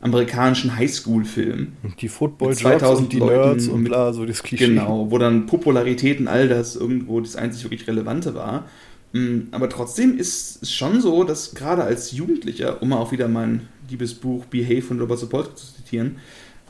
[0.00, 1.72] amerikanischen Highschool-Film.
[2.00, 4.68] Die football 2000 die Leuten Nerds und bla, so das Klischee.
[4.68, 8.66] Genau, wo dann Popularität und all das irgendwo das einzig wirklich Relevante war.
[9.12, 13.28] Mm, aber trotzdem ist es schon so, dass gerade als Jugendlicher, um mal auch wieder
[13.28, 16.16] mein liebes Buch Behave von Robert Sapolsky zu zitieren,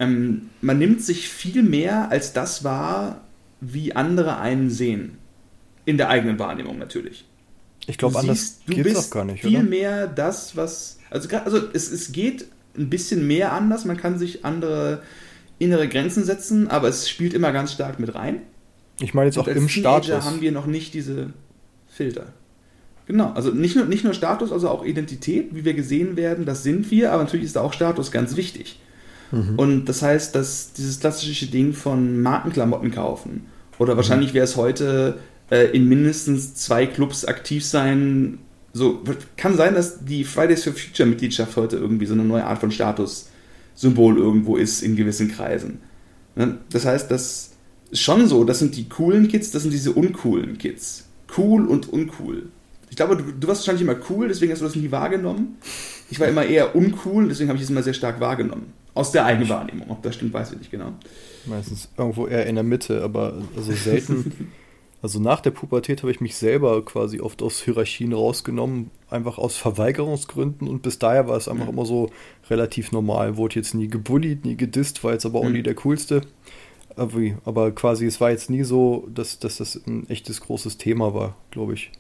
[0.01, 3.21] ähm, man nimmt sich viel mehr als das wahr,
[3.61, 5.19] wie andere einen sehen.
[5.85, 7.25] In der eigenen Wahrnehmung natürlich.
[7.87, 9.63] Ich glaube, anders du geht's bist auch gar nicht, viel oder?
[9.63, 10.99] mehr das, was.
[11.11, 12.47] Also, also es, es geht
[12.77, 13.85] ein bisschen mehr anders.
[13.85, 15.03] Man kann sich andere
[15.59, 18.43] innere Grenzen setzen, aber es spielt immer ganz stark mit rein.
[19.01, 20.25] Ich meine jetzt auch im Teenager Status.
[20.25, 21.33] haben wir noch nicht diese
[21.89, 22.27] Filter.
[23.07, 26.63] Genau, also nicht nur, nicht nur Status, also auch Identität, wie wir gesehen werden, das
[26.63, 28.79] sind wir, aber natürlich ist da auch Status ganz wichtig.
[29.57, 33.47] Und das heißt, dass dieses klassische Ding von Markenklamotten kaufen
[33.81, 35.19] oder wahrscheinlich wäre es heute
[35.51, 38.39] äh, in mindestens zwei Clubs aktiv sein.
[38.73, 39.03] So
[39.37, 42.71] kann sein, dass die Fridays for Future Mitgliedschaft heute irgendwie so eine neue Art von
[42.71, 43.31] Status
[43.75, 45.81] Symbol irgendwo ist in gewissen Kreisen.
[46.37, 46.59] Ne?
[46.71, 47.53] Das heißt, das
[47.91, 51.07] ist schon so, das sind die coolen Kids, das sind diese uncoolen Kids.
[51.37, 52.49] Cool und uncool.
[52.91, 55.57] Ich glaube, du, du warst wahrscheinlich immer cool, deswegen hast du das nie wahrgenommen.
[56.11, 58.75] Ich war immer eher uncool, deswegen habe ich es immer sehr stark wahrgenommen.
[58.95, 59.91] Aus der eigenen Wahrnehmung.
[59.91, 60.93] Ob das stimmt, weiß ich nicht genau.
[61.47, 64.51] Meistens irgendwo eher in der Mitte, aber also selten.
[65.03, 69.57] also nach der Pubertät habe ich mich selber quasi oft aus Hierarchien rausgenommen, einfach aus
[69.57, 71.73] Verweigerungsgründen und bis daher war es einfach mhm.
[71.73, 72.11] immer so
[72.49, 73.37] relativ normal.
[73.37, 75.53] Wurde jetzt nie gebullied, nie gedisst, war jetzt aber auch mhm.
[75.53, 76.23] nie der coolste.
[77.45, 81.37] Aber, quasi, es war jetzt nie so, dass, dass das ein echtes großes Thema war,
[81.51, 81.93] glaube ich.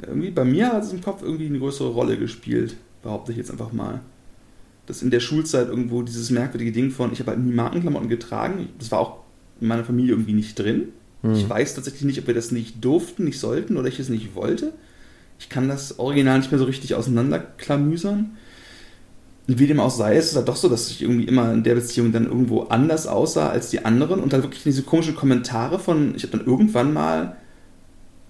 [0.00, 3.50] Irgendwie bei mir hat es im Kopf irgendwie eine größere Rolle gespielt, behaupte ich jetzt
[3.50, 4.02] einfach mal.
[4.86, 8.68] Dass in der Schulzeit irgendwo dieses merkwürdige Ding von, ich habe halt nie Markenklamotten getragen,
[8.78, 9.18] das war auch
[9.60, 10.88] in meiner Familie irgendwie nicht drin.
[11.22, 11.34] Hm.
[11.34, 14.34] Ich weiß tatsächlich nicht, ob wir das nicht durften, nicht sollten oder ich es nicht
[14.34, 14.72] wollte.
[15.38, 18.36] Ich kann das Original nicht mehr so richtig auseinanderklamüsern.
[19.48, 21.76] Wie dem auch sei, es ist halt doch so, dass ich irgendwie immer in der
[21.76, 26.14] Beziehung dann irgendwo anders aussah als die anderen und dann wirklich diese komischen Kommentare von,
[26.16, 27.36] ich habe dann irgendwann mal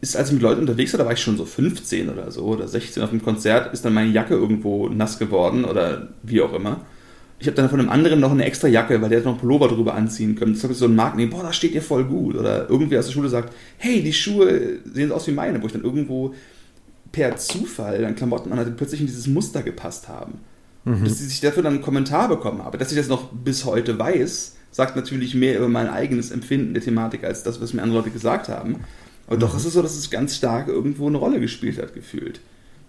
[0.09, 2.45] ist, als ich mit Leuten unterwegs war, da war ich schon so 15 oder so
[2.45, 6.53] oder 16 auf dem Konzert, ist dann meine Jacke irgendwo nass geworden oder wie auch
[6.53, 6.81] immer.
[7.39, 9.41] Ich habe dann von einem anderen noch eine extra Jacke, weil der hat noch einen
[9.41, 10.55] Pullover drüber anziehen können.
[10.55, 12.35] Das habe ich so einen Marken, boah, das steht dir voll gut.
[12.35, 15.73] Oder irgendwie aus der Schule sagt, hey, die Schuhe sehen aus wie meine, wo ich
[15.73, 16.35] dann irgendwo
[17.13, 20.39] per Zufall dann Klamotten an hatte, die plötzlich in dieses Muster gepasst haben.
[20.85, 21.05] Mhm.
[21.05, 22.79] Dass ich dafür dann einen Kommentar bekommen habe.
[22.79, 26.83] Dass ich das noch bis heute weiß, sagt natürlich mehr über mein eigenes Empfinden der
[26.83, 28.77] Thematik als das, was mir andere Leute gesagt haben.
[29.27, 29.59] Aber doch mhm.
[29.59, 32.41] ist es so, dass es ganz stark irgendwo eine Rolle gespielt hat, gefühlt.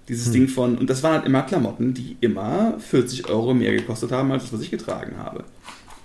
[0.07, 0.33] Dieses hm.
[0.33, 4.31] Ding von, und das waren halt immer Klamotten, die immer 40 Euro mehr gekostet haben,
[4.31, 5.43] als das, was ich getragen habe.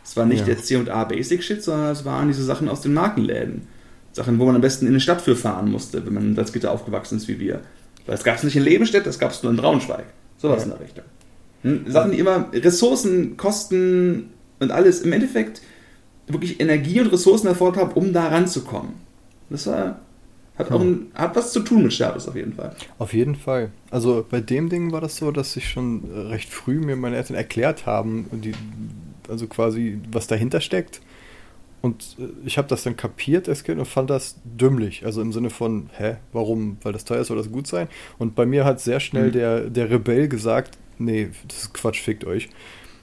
[0.04, 0.46] Es war nicht ja.
[0.46, 3.68] der C&A Basic Shit, sondern es waren diese Sachen aus den Markenläden.
[4.12, 6.72] Sachen, wo man am besten in eine Stadt für fahren musste, wenn man in Salzgitter
[6.72, 7.60] aufgewachsen ist wie wir.
[8.06, 10.04] Weil es gab es nicht in Lebenstedt, das gab es nur in Braunschweig.
[10.36, 10.64] Sowas ja.
[10.64, 11.04] in der Richtung.
[11.62, 11.84] Hm?
[11.90, 15.62] Sachen, die immer Ressourcen, Kosten und alles im Endeffekt
[16.26, 18.94] wirklich Energie und Ressourcen erfordert haben, um da ranzukommen.
[19.48, 20.00] Das war
[20.58, 22.74] hat, auch ein, hat was zu tun mit Status auf jeden Fall.
[22.98, 23.70] Auf jeden Fall.
[23.90, 27.36] Also bei dem Ding war das so, dass ich schon recht früh mir meine Eltern
[27.36, 28.52] erklärt haben, die,
[29.28, 31.00] also quasi, was dahinter steckt.
[31.80, 35.04] Und äh, ich habe das dann kapiert als Kind und fand das dümmlich.
[35.04, 36.78] Also im Sinne von, hä, warum?
[36.82, 37.88] Weil das teuer ist, soll das gut sein?
[38.18, 39.32] Und bei mir hat sehr schnell mhm.
[39.32, 42.48] der, der Rebell gesagt, nee, das ist Quatsch, fickt euch.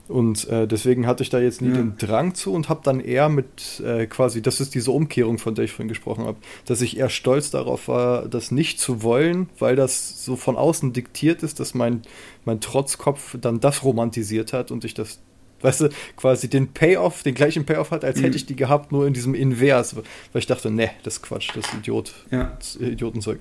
[0.09, 1.75] Und äh, deswegen hatte ich da jetzt nie ja.
[1.75, 5.53] den Drang zu und habe dann eher mit äh, quasi, das ist diese Umkehrung, von
[5.53, 9.49] der ich vorhin gesprochen habe, dass ich eher stolz darauf war, das nicht zu wollen,
[9.59, 12.01] weil das so von außen diktiert ist, dass mein,
[12.43, 15.19] mein Trotzkopf dann das romantisiert hat und ich das,
[15.61, 18.23] weißt du, quasi den Payoff, den gleichen Payoff hat, als mhm.
[18.23, 21.51] hätte ich die gehabt, nur in diesem Invers, weil ich dachte, ne, das ist Quatsch,
[21.53, 22.55] das Idiot, ja.
[22.57, 23.39] das ist Idiotenzeug.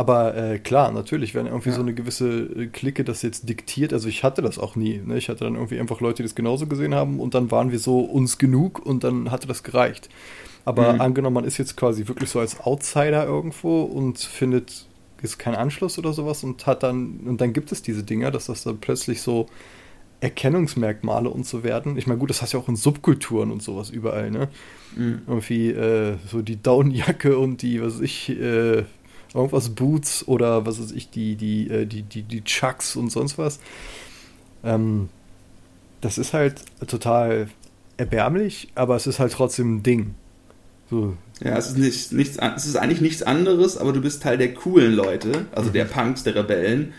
[0.00, 1.74] Aber äh, klar, natürlich, wenn irgendwie ja.
[1.74, 4.98] so eine gewisse äh, Clique das jetzt diktiert, also ich hatte das auch nie.
[5.04, 5.18] Ne?
[5.18, 7.78] Ich hatte dann irgendwie einfach Leute, die das genauso gesehen haben und dann waren wir
[7.78, 10.08] so uns genug und dann hatte das gereicht.
[10.64, 11.02] Aber mhm.
[11.02, 14.86] angenommen, man ist jetzt quasi wirklich so als Outsider irgendwo und findet
[15.20, 18.46] jetzt keinen Anschluss oder sowas und hat dann, und dann gibt es diese Dinger, dass
[18.46, 19.48] das dann plötzlich so
[20.20, 21.98] Erkennungsmerkmale und so werden.
[21.98, 24.48] Ich meine, gut, das hast du ja auch in Subkulturen und sowas überall, ne?
[24.96, 25.22] Mhm.
[25.26, 28.84] Irgendwie äh, so die Downjacke und die, was weiß ich, äh,
[29.34, 33.38] irgendwas Boots oder was weiß ich, die, die, äh, die, die, die Chucks und sonst
[33.38, 33.60] was.
[34.64, 35.08] Ähm,
[36.00, 37.48] das ist halt total
[37.96, 40.14] erbärmlich, aber es ist halt trotzdem ein Ding.
[40.88, 41.16] So.
[41.42, 44.54] Ja, es ist, nicht, nichts, es ist eigentlich nichts anderes, aber du bist Teil der
[44.54, 45.74] coolen Leute, also mhm.
[45.74, 46.92] der Punks, der Rebellen,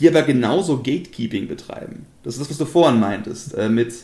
[0.00, 2.06] die aber genauso Gatekeeping betreiben.
[2.22, 3.94] Das ist das, was du vorhin meintest, äh, mit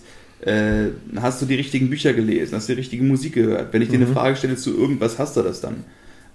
[0.40, 3.72] äh, hast du die richtigen Bücher gelesen, hast du die richtige Musik gehört.
[3.72, 4.14] Wenn ich dir eine mhm.
[4.14, 5.84] Frage stelle zu irgendwas, hast du das dann?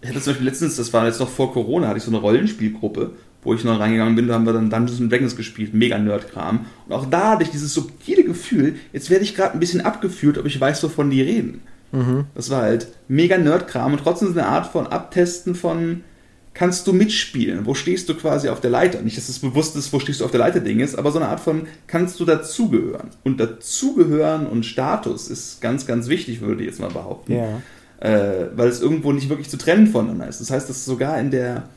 [0.08, 2.20] Ich hatte zum Beispiel letztens, das war jetzt noch vor Corona, hatte ich so eine
[2.20, 3.12] Rollenspielgruppe,
[3.44, 6.66] wo ich noch reingegangen bin, da haben wir dann Dungeons and Dragons gespielt, mega Nerd-Kram.
[6.88, 10.38] Und auch da hatte ich dieses subtile Gefühl, jetzt werde ich gerade ein bisschen abgeführt,
[10.38, 11.62] ob ich weiß, wovon die reden.
[11.92, 12.24] Mhm.
[12.36, 16.04] Das war halt mega Nerd-Kram und trotzdem eine Art von Abtesten von,
[16.54, 17.66] kannst du mitspielen?
[17.66, 19.02] Wo stehst du quasi auf der Leiter?
[19.02, 21.20] Nicht, dass es bewusst ist, wo stehst du auf der Leiter Ding ist, aber so
[21.20, 23.10] eine Art von, kannst du dazugehören?
[23.26, 27.34] Und dazugehören und Status ist ganz, ganz wichtig, würde ich jetzt mal behaupten.
[27.34, 27.62] Ja
[28.00, 30.42] äh, weil es irgendwo nicht wirklich zu trennen voneinander ist.
[30.42, 31.70] Das heißt, dass sogar in der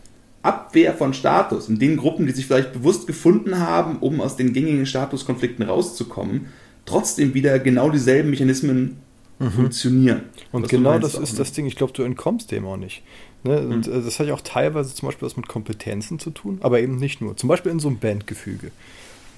[0.42, 4.52] Abwehr von Status, in den Gruppen, die sich vielleicht bewusst gefunden haben, um aus den
[4.52, 6.46] gängigen Statuskonflikten rauszukommen,
[6.86, 8.96] trotzdem wieder genau dieselben Mechanismen
[9.38, 9.50] mhm.
[9.50, 10.22] funktionieren.
[10.52, 13.02] Und genau das ist das Ding, ich glaube, du entkommst dem auch nicht.
[13.44, 13.60] Ne?
[13.60, 13.72] Mhm.
[13.72, 16.80] Und äh, das hat ja auch teilweise zum Beispiel was mit Kompetenzen zu tun, aber
[16.80, 17.36] eben nicht nur.
[17.36, 18.70] Zum Beispiel in so einem Bandgefüge.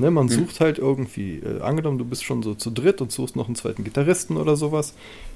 [0.03, 0.30] Ne, man mhm.
[0.30, 3.55] sucht halt irgendwie, äh, angenommen, du bist schon so zu dritt und suchst noch einen
[3.55, 4.94] zweiten Gitarristen oder sowas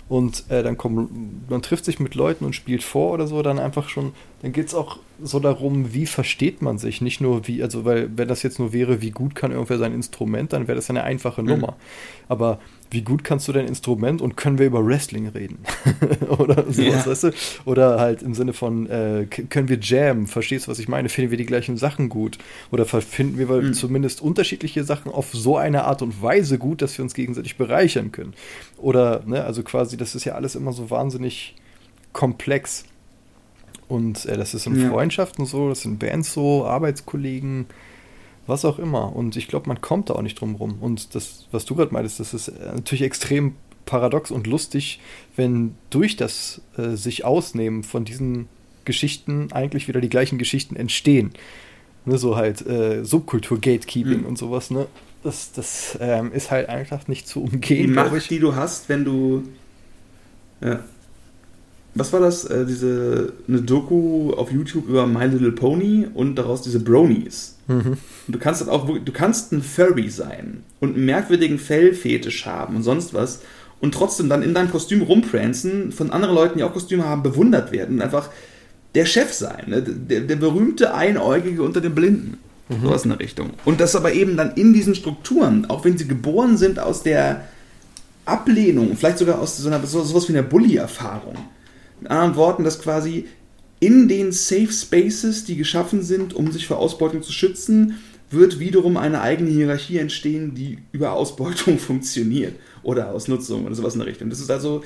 [0.08, 3.60] und äh, dann kommt, man trifft sich mit Leuten und spielt vor oder so, dann
[3.60, 4.10] einfach schon,
[4.42, 8.10] dann geht es auch so darum, wie versteht man sich, nicht nur wie, also weil
[8.16, 11.04] wenn das jetzt nur wäre, wie gut kann irgendwer sein Instrument, dann wäre das eine
[11.04, 11.48] einfache mhm.
[11.48, 11.76] Nummer.
[12.28, 12.58] Aber
[12.90, 15.58] wie gut kannst du dein Instrument und können wir über Wrestling reden?
[16.38, 17.06] Oder sowas, ja.
[17.06, 17.30] weißt du?
[17.64, 20.26] Oder halt im Sinne von, äh, können wir jammen?
[20.26, 21.08] Verstehst du, was ich meine?
[21.08, 22.38] Finden wir die gleichen Sachen gut?
[22.70, 23.74] Oder finden wir mhm.
[23.74, 28.12] zumindest unterschiedliche Sachen auf so eine Art und Weise gut, dass wir uns gegenseitig bereichern
[28.12, 28.34] können?
[28.76, 31.54] Oder, ne, also quasi, das ist ja alles immer so wahnsinnig
[32.12, 32.84] komplex.
[33.88, 34.90] Und äh, das ist in ja.
[34.90, 37.66] Freundschaften so, das sind Bands so, Arbeitskollegen,
[38.46, 39.14] was auch immer.
[39.14, 40.78] Und ich glaube, man kommt da auch nicht drum rum.
[40.80, 45.00] Und das, was du gerade meintest, das ist äh, natürlich extrem paradox und lustig,
[45.36, 48.48] wenn durch das äh, sich ausnehmen von diesen
[48.84, 51.32] Geschichten eigentlich wieder die gleichen Geschichten entstehen.
[52.04, 54.26] Ne, so halt äh, Subkultur-Gatekeeping mhm.
[54.26, 54.86] und sowas, ne?
[55.24, 57.88] Das, das ähm, ist halt einfach nicht zu umgehen.
[57.88, 59.42] Die Macht, die du hast, wenn du.
[60.60, 60.84] Ja
[61.96, 62.44] was war das?
[62.44, 67.54] Äh, diese eine Doku auf YouTube über My Little Pony und daraus diese Bronies.
[67.68, 67.96] Mhm.
[68.28, 73.12] du kannst auch, du kannst ein Furry sein und einen merkwürdigen Fellfetisch haben und sonst
[73.12, 73.40] was
[73.80, 77.72] und trotzdem dann in deinem Kostüm rumprancen, von anderen Leuten, die auch Kostüme haben, bewundert
[77.72, 78.30] werden und einfach
[78.94, 79.82] der Chef sein, ne?
[79.82, 82.38] der, der berühmte Einäugige unter den Blinden.
[82.68, 82.82] Mhm.
[82.82, 83.50] Sowas in der Richtung.
[83.64, 87.46] Und das aber eben dann in diesen Strukturen, auch wenn sie geboren sind aus der
[88.24, 91.36] Ablehnung, vielleicht sogar aus so einer, so, sowas wie einer Bully-Erfahrung
[92.00, 93.26] mit anderen Worten, dass quasi
[93.80, 97.98] in den Safe Spaces, die geschaffen sind, um sich vor Ausbeutung zu schützen,
[98.30, 104.00] wird wiederum eine eigene Hierarchie entstehen, die über Ausbeutung funktioniert oder Ausnutzung oder sowas in
[104.00, 104.30] der Richtung.
[104.30, 104.82] Das ist also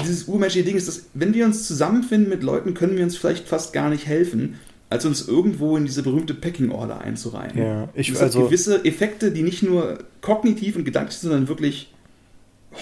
[0.00, 3.48] dieses urmenschliche Ding, ist, dass wenn wir uns zusammenfinden mit Leuten, können wir uns vielleicht
[3.48, 4.58] fast gar nicht helfen,
[4.90, 7.58] als uns irgendwo in diese berühmte Packing Order einzureihen.
[7.58, 11.92] Ja, ich das also gewisse Effekte, die nicht nur kognitiv und gedanklich sind, sondern wirklich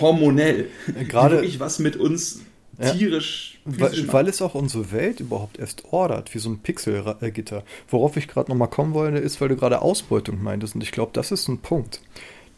[0.00, 0.66] hormonell,
[1.08, 2.40] gerade wirklich was mit uns
[2.78, 7.64] tierisch weil, weil, es auch unsere Welt überhaupt erst ordert, wie so ein Pixelgitter.
[7.88, 10.76] Worauf ich gerade nochmal kommen wollte, ist, weil du gerade Ausbeutung meintest.
[10.76, 12.00] Und ich glaube, das ist ein Punkt.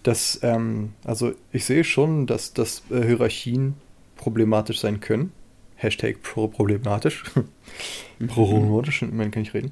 [0.02, 3.74] Dass, ähm, also ich sehe schon, dass, dass äh, Hierarchien
[4.16, 5.32] problematisch sein können.
[5.76, 7.24] Hashtag problematisch.
[8.26, 9.70] problematisch, man kann ich reden.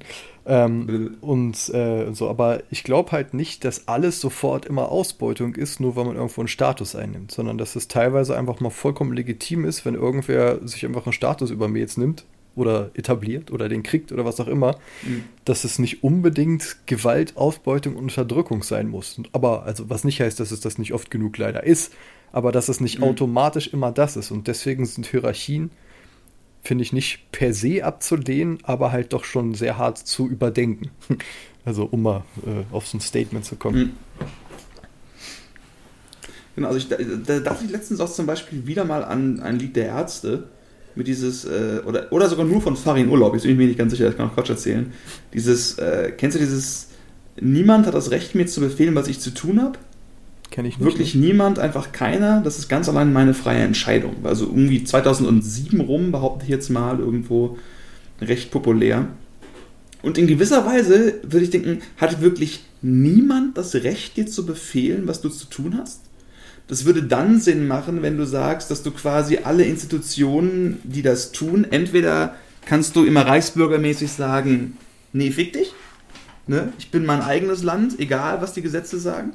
[0.49, 5.81] Ähm, und äh, so, aber ich glaube halt nicht, dass alles sofort immer Ausbeutung ist,
[5.81, 9.65] nur weil man irgendwo einen Status einnimmt, sondern dass es teilweise einfach mal vollkommen legitim
[9.65, 12.23] ist, wenn irgendwer sich einfach einen Status über mir jetzt nimmt
[12.55, 15.25] oder etabliert oder den kriegt oder was auch immer, mhm.
[15.43, 19.19] dass es nicht unbedingt Gewalt, Ausbeutung und Unterdrückung sein muss.
[19.33, 21.93] Aber also was nicht heißt, dass es das nicht oft genug leider ist,
[22.31, 23.03] aber dass es nicht mhm.
[23.03, 24.31] automatisch immer das ist.
[24.31, 25.71] Und deswegen sind Hierarchien
[26.67, 30.91] finde ich nicht per se abzulehnen, aber halt doch schon sehr hart zu überdenken.
[31.65, 33.77] Also um mal äh, auf so ein Statement zu kommen.
[33.77, 33.89] Mhm.
[36.55, 39.59] Genau, also ich, da, da dachte ich letztens auch zum Beispiel wieder mal an ein
[39.59, 40.45] Lied der Ärzte
[40.95, 43.77] mit dieses, äh, oder, oder sogar nur von Farin Urlaub, jetzt bin ich mir nicht
[43.77, 44.93] ganz sicher, ich kann auch Quatsch erzählen.
[45.33, 46.87] Dieses, äh, kennst du dieses,
[47.37, 49.77] niemand hat das Recht mir zu befehlen, was ich zu tun habe?
[50.51, 50.85] Kenne ich nicht.
[50.85, 51.25] Wirklich nicht.
[51.25, 52.41] niemand, einfach keiner.
[52.41, 54.15] Das ist ganz allein meine freie Entscheidung.
[54.23, 57.57] Also irgendwie 2007 rum, behaupte ich jetzt mal, irgendwo
[58.21, 59.07] recht populär.
[60.01, 65.07] Und in gewisser Weise würde ich denken, hat wirklich niemand das Recht, dir zu befehlen,
[65.07, 66.01] was du zu tun hast?
[66.67, 71.31] Das würde dann Sinn machen, wenn du sagst, dass du quasi alle Institutionen, die das
[71.31, 72.35] tun, entweder
[72.65, 74.77] kannst du immer reichsbürgermäßig sagen,
[75.13, 75.73] nee, fick dich,
[76.45, 76.73] ne?
[76.77, 79.31] ich bin mein eigenes Land, egal was die Gesetze sagen.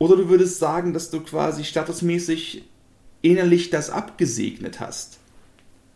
[0.00, 2.64] Oder du würdest sagen, dass du quasi statusmäßig
[3.20, 5.18] innerlich das abgesegnet hast.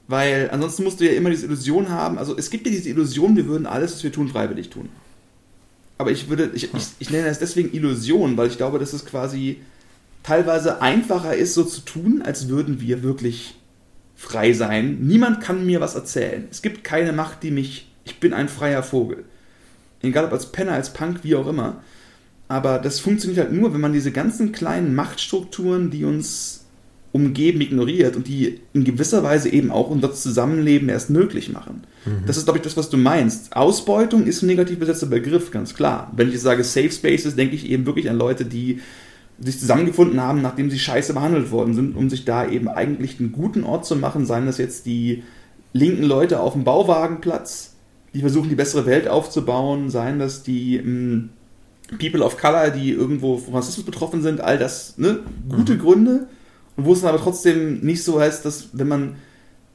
[0.08, 3.34] Weil ansonsten musst du ja immer diese Illusion haben, also es gibt ja diese Illusion,
[3.34, 4.90] wir würden alles, was wir tun, freiwillig tun.
[5.96, 9.06] Aber ich würde, ich, ich, ich nenne es deswegen Illusion, weil ich glaube, dass es
[9.06, 9.62] quasi
[10.22, 13.54] teilweise einfacher ist, so zu tun, als würden wir wirklich
[14.16, 14.98] frei sein.
[15.00, 16.46] Niemand kann mir was erzählen.
[16.50, 19.24] Es gibt keine Macht, die mich, ich bin ein freier Vogel.
[20.02, 21.82] Egal ob als Penner, als Punk, wie auch immer.
[22.54, 26.66] Aber das funktioniert halt nur, wenn man diese ganzen kleinen Machtstrukturen, die uns
[27.10, 31.82] umgeben, ignoriert und die in gewisser Weise eben auch unser Zusammenleben erst möglich machen.
[32.04, 32.26] Mhm.
[32.28, 33.56] Das ist, glaube ich, das, was du meinst.
[33.56, 36.12] Ausbeutung ist ein negativ besetzter Begriff, ganz klar.
[36.14, 38.78] Wenn ich sage Safe Spaces, denke ich eben wirklich an Leute, die
[39.40, 43.32] sich zusammengefunden haben, nachdem sie scheiße behandelt worden sind, um sich da eben eigentlich einen
[43.32, 45.24] guten Ort zu machen, seien das jetzt die
[45.72, 47.74] linken Leute auf dem Bauwagenplatz,
[48.14, 51.30] die versuchen, die bessere Welt aufzubauen, seien das die hm,
[51.98, 55.20] People of Color, die irgendwo von Rassismus betroffen sind, all das, ne?
[55.48, 55.78] Gute mhm.
[55.78, 56.26] Gründe.
[56.76, 59.16] Und wo es dann aber trotzdem nicht so heißt, dass wenn man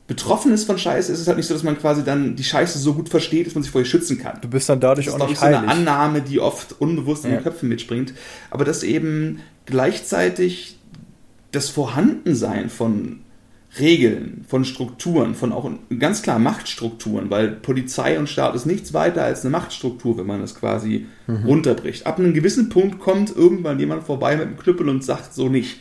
[0.08, 2.80] betroffen ist von Scheiße, ist es halt nicht so, dass man quasi dann die Scheiße
[2.80, 4.42] so gut versteht, dass man sich vor ihr schützen kann.
[4.42, 7.32] Du bist dann dadurch das ist, auch nicht so eine Annahme, die oft unbewusst in
[7.32, 8.14] den Köpfen mitspringt.
[8.50, 10.80] Aber dass eben gleichzeitig
[11.52, 13.22] das Vorhandensein von
[13.78, 19.24] Regeln, von Strukturen, von auch ganz klar Machtstrukturen, weil Polizei und Staat ist nichts weiter
[19.24, 21.46] als eine Machtstruktur, wenn man es quasi mhm.
[21.46, 22.08] runterbricht.
[22.08, 25.80] Ab einem gewissen Punkt kommt irgendwann jemand vorbei mit einem Knüppel und sagt so nicht.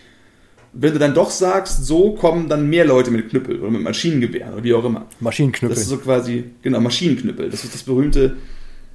[0.74, 4.52] Wenn du dann doch sagst, so kommen dann mehr Leute mit Knüppel oder mit Maschinengewehr
[4.52, 5.06] oder wie auch immer.
[5.18, 5.74] Maschinenknüppel.
[5.74, 7.48] Das ist so quasi, genau, Maschinenknüppel.
[7.48, 8.36] Das ist das berühmte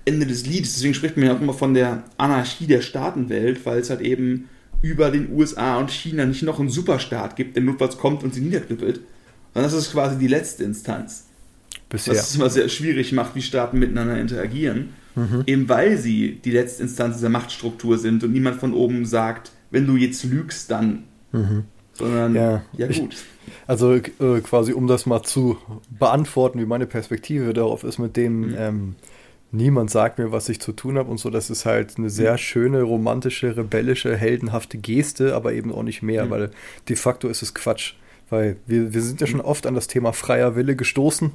[0.06, 0.76] Ende des Liedes.
[0.76, 4.50] Deswegen spricht man ja auch immer von der Anarchie der Staatenwelt, weil es halt eben
[4.84, 8.42] über den USA und China nicht noch einen Superstaat gibt, der notfalls kommt und sie
[8.42, 9.00] niederknüppelt,
[9.54, 11.28] sondern das ist quasi die letzte Instanz.
[11.90, 12.14] Bisher.
[12.14, 15.44] Was es immer sehr schwierig macht, wie Staaten miteinander interagieren, mhm.
[15.48, 19.88] eben weil sie die letzte Instanz dieser Machtstruktur sind und niemand von oben sagt, wenn
[19.88, 21.06] du jetzt lügst, dann.
[21.32, 21.64] Mhm.
[21.94, 23.14] Sondern, ja, ja gut.
[23.14, 23.24] Ich,
[23.68, 24.02] also äh,
[24.44, 25.58] quasi, um das mal zu
[25.98, 28.56] beantworten, wie meine Perspektive darauf ist, mit dem, mhm.
[28.58, 28.96] ähm,
[29.54, 31.30] niemand sagt mir, was ich zu tun habe und so.
[31.30, 32.38] Das ist halt eine sehr mhm.
[32.38, 36.30] schöne, romantische, rebellische, heldenhafte Geste, aber eben auch nicht mehr, mhm.
[36.32, 36.52] weil
[36.90, 37.94] de facto ist es Quatsch.
[38.30, 39.46] Weil wir, wir sind ja schon mhm.
[39.46, 41.32] oft an das Thema freier Wille gestoßen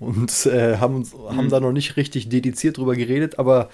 [0.00, 1.50] und äh, haben, haben mhm.
[1.50, 3.68] da noch nicht richtig dediziert drüber geredet, aber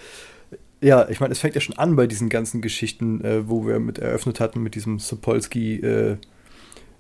[0.81, 3.79] ja, ich meine, es fängt ja schon an bei diesen ganzen Geschichten, äh, wo wir
[3.79, 6.17] mit eröffnet hatten, mit diesem Sapolsky- äh, äh,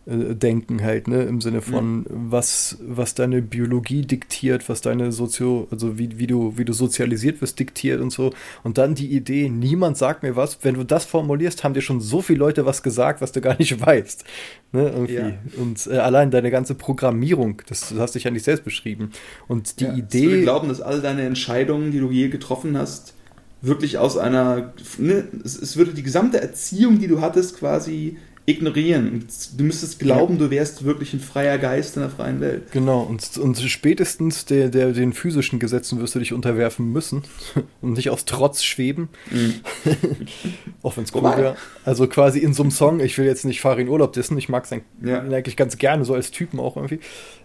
[0.07, 1.23] denken halt, ne?
[1.23, 2.11] Im Sinne von, ja.
[2.15, 7.41] was, was deine Biologie diktiert, was deine Sozio, also wie, wie du, wie du sozialisiert
[7.41, 8.33] wirst, diktiert und so.
[8.63, 10.59] Und dann die Idee, niemand sagt mir was.
[10.63, 13.57] Wenn du das formulierst, haben dir schon so viele Leute was gesagt, was du gar
[13.59, 14.25] nicht weißt.
[14.73, 14.91] Ne?
[14.91, 15.15] Irgendwie.
[15.15, 15.33] Ja.
[15.57, 19.11] Und äh, allein deine ganze Programmierung, das, das hast du ja nicht selbst beschrieben.
[19.49, 20.37] Und die ja, Idee.
[20.37, 23.15] Ich glauben, dass all deine Entscheidungen, die du je getroffen hast,
[23.63, 29.27] wirklich aus einer, ne, es, es würde die gesamte Erziehung, die du hattest, quasi ignorieren.
[29.57, 32.73] Du müsstest glauben, du wärst wirklich ein freier Geist in der freien Welt.
[32.73, 37.23] Genau, und, und spätestens der, der, den physischen Gesetzen wirst du dich unterwerfen müssen
[37.81, 39.09] und nicht aus Trotz schweben.
[39.31, 39.55] Mhm.
[40.83, 41.57] Auch wenn es cool wäre.
[41.85, 44.65] Also quasi in so einem Song, ich will jetzt nicht Farin Urlaub dissen, ich mag
[44.65, 44.71] es
[45.03, 45.21] ja.
[45.21, 47.01] eigentlich ganz gerne, so als Typen auch irgendwie.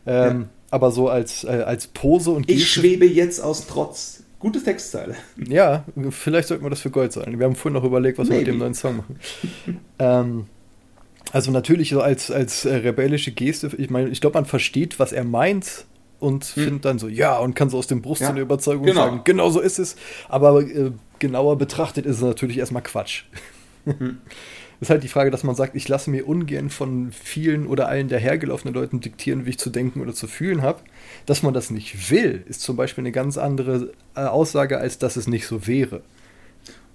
[0.06, 0.50] Ähm, ja.
[0.72, 4.24] Aber so als, äh, als Pose und Ich schwebe jetzt aus Trotz.
[4.40, 5.16] Gute Textzeile.
[5.50, 7.40] Ja, vielleicht sollten wir das für Gold sein.
[7.40, 8.46] Wir haben vorhin noch überlegt, was Maybe.
[8.46, 9.20] wir mit dem neuen Song machen.
[10.00, 10.46] ähm,
[11.32, 15.12] also natürlich so als, als äh, rebellische Geste, ich meine, ich glaube, man versteht, was
[15.12, 15.86] er meint
[16.20, 16.64] und hm.
[16.64, 19.02] findet dann so, ja, und kann so aus dem Brust ja, eine Überzeugung genau.
[19.02, 19.96] sagen, genau so ist es.
[20.28, 23.24] Aber äh, genauer betrachtet ist es natürlich erstmal Quatsch.
[23.86, 24.18] Hm.
[24.82, 28.08] ist halt die Frage, dass man sagt, ich lasse mir ungern von vielen oder allen
[28.08, 30.80] dahergelaufenen Leuten diktieren, wie ich zu denken oder zu fühlen habe.
[31.26, 35.16] Dass man das nicht will, ist zum Beispiel eine ganz andere äh, Aussage, als dass
[35.16, 36.02] es nicht so wäre.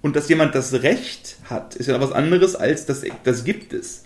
[0.01, 4.04] Und dass jemand das Recht hat, ist ja was anderes, als dass das gibt es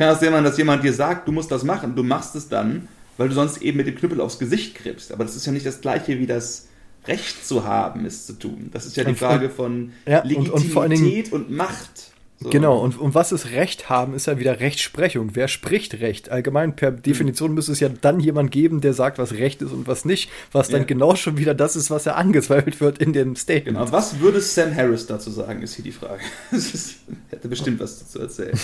[0.00, 2.88] kann das sein, dass jemand dir sagt, du musst das machen, du machst es dann,
[3.18, 5.12] weil du sonst eben mit dem Knüppel aufs Gesicht kriegst.
[5.12, 6.68] Aber das ist ja nicht das gleiche wie das
[7.06, 8.70] Recht zu haben, es zu tun.
[8.72, 12.12] Das ist ja die Frage von ja, Legitimität und, und, und Macht.
[12.38, 12.48] So.
[12.48, 15.32] Genau, und, und was ist Recht haben, ist ja wieder Rechtsprechung.
[15.34, 16.30] Wer spricht Recht?
[16.30, 17.02] Allgemein per hm.
[17.02, 20.30] Definition müsste es ja dann jemand geben, der sagt, was Recht ist und was nicht,
[20.50, 20.86] was dann ja.
[20.86, 23.76] genau schon wieder das ist, was ja angezweifelt wird in dem Statement.
[23.76, 26.22] Genau, was würde Sam Harris dazu sagen, ist hier die Frage.
[27.28, 28.58] Hätte bestimmt was dazu erzählen.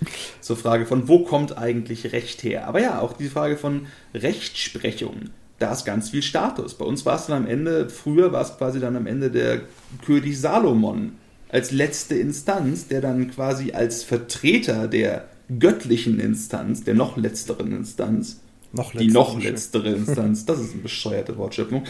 [0.40, 2.66] zur Frage von, wo kommt eigentlich Recht her?
[2.66, 5.30] Aber ja, auch die Frage von Rechtsprechung.
[5.58, 6.74] Da ist ganz viel Status.
[6.74, 9.62] Bei uns war es dann am Ende, früher war es quasi dann am Ende der
[10.04, 11.12] König Salomon
[11.48, 15.28] als letzte Instanz, der dann quasi als Vertreter der
[15.58, 18.40] göttlichen Instanz, der noch letzteren Instanz,
[18.72, 21.84] noch die noch letztere Instanz, das ist eine bescheuerte Wortschöpfung,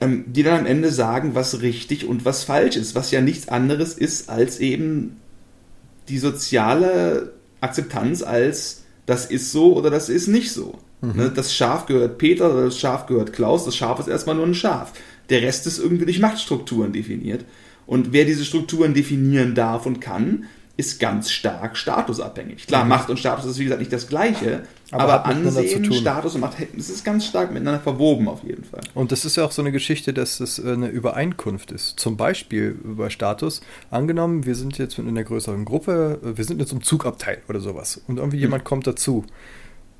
[0.00, 3.48] ähm, die dann am Ende sagen, was richtig und was falsch ist, was ja nichts
[3.48, 5.16] anderes ist als eben
[6.08, 10.78] die soziale Akzeptanz als das ist so oder das ist nicht so.
[11.00, 11.12] Mhm.
[11.16, 13.64] Ne, das Schaf gehört Peter oder das Schaf gehört Klaus.
[13.64, 14.92] Das Schaf ist erstmal nur ein Schaf.
[15.30, 17.44] Der Rest ist irgendwie durch Machtstrukturen definiert.
[17.86, 20.44] Und wer diese Strukturen definieren darf und kann,
[20.76, 22.66] ist ganz stark statusabhängig.
[22.66, 22.90] Klar, mhm.
[22.90, 26.56] Macht und Status ist wie gesagt nicht das Gleiche, aber, aber Ansehen, Status und Macht,
[26.76, 28.80] das ist ganz stark miteinander verwoben auf jeden Fall.
[28.94, 32.00] Und das ist ja auch so eine Geschichte, dass das äh, eine Übereinkunft ist.
[32.00, 33.60] Zum Beispiel über Status.
[33.90, 38.00] Angenommen, wir sind jetzt in einer größeren Gruppe, wir sind jetzt im Zugabteil oder sowas
[38.08, 38.42] und irgendwie mhm.
[38.42, 39.24] jemand kommt dazu.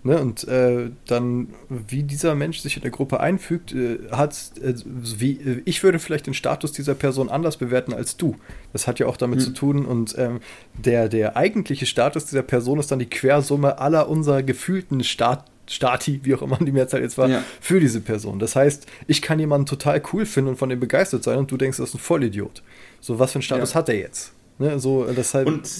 [0.04, 4.74] Ne, und äh, dann, wie dieser Mensch sich in der Gruppe einfügt, äh, hat, äh,
[4.84, 8.34] wie, äh, ich würde vielleicht den Status dieser Person anders bewerten als du.
[8.72, 9.42] Das hat ja auch damit mhm.
[9.44, 9.86] zu tun.
[9.86, 10.40] Und ähm,
[10.74, 16.20] der, der eigentliche Status dieser Person ist dann die Quersumme aller unserer gefühlten Stat Stati,
[16.24, 17.44] wie auch immer die Mehrzahl jetzt war, ja.
[17.60, 18.40] für diese Person.
[18.40, 21.56] Das heißt, ich kann jemanden total cool finden und von dem begeistert sein und du
[21.56, 22.64] denkst, das ist ein Vollidiot.
[23.00, 23.76] So, was für einen Status ja.
[23.76, 24.32] hat er jetzt?
[24.58, 25.70] Ne, so, das halt, und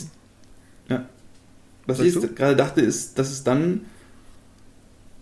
[0.89, 1.07] ja.
[1.87, 3.83] Was ich gerade dachte, ist, dass es dann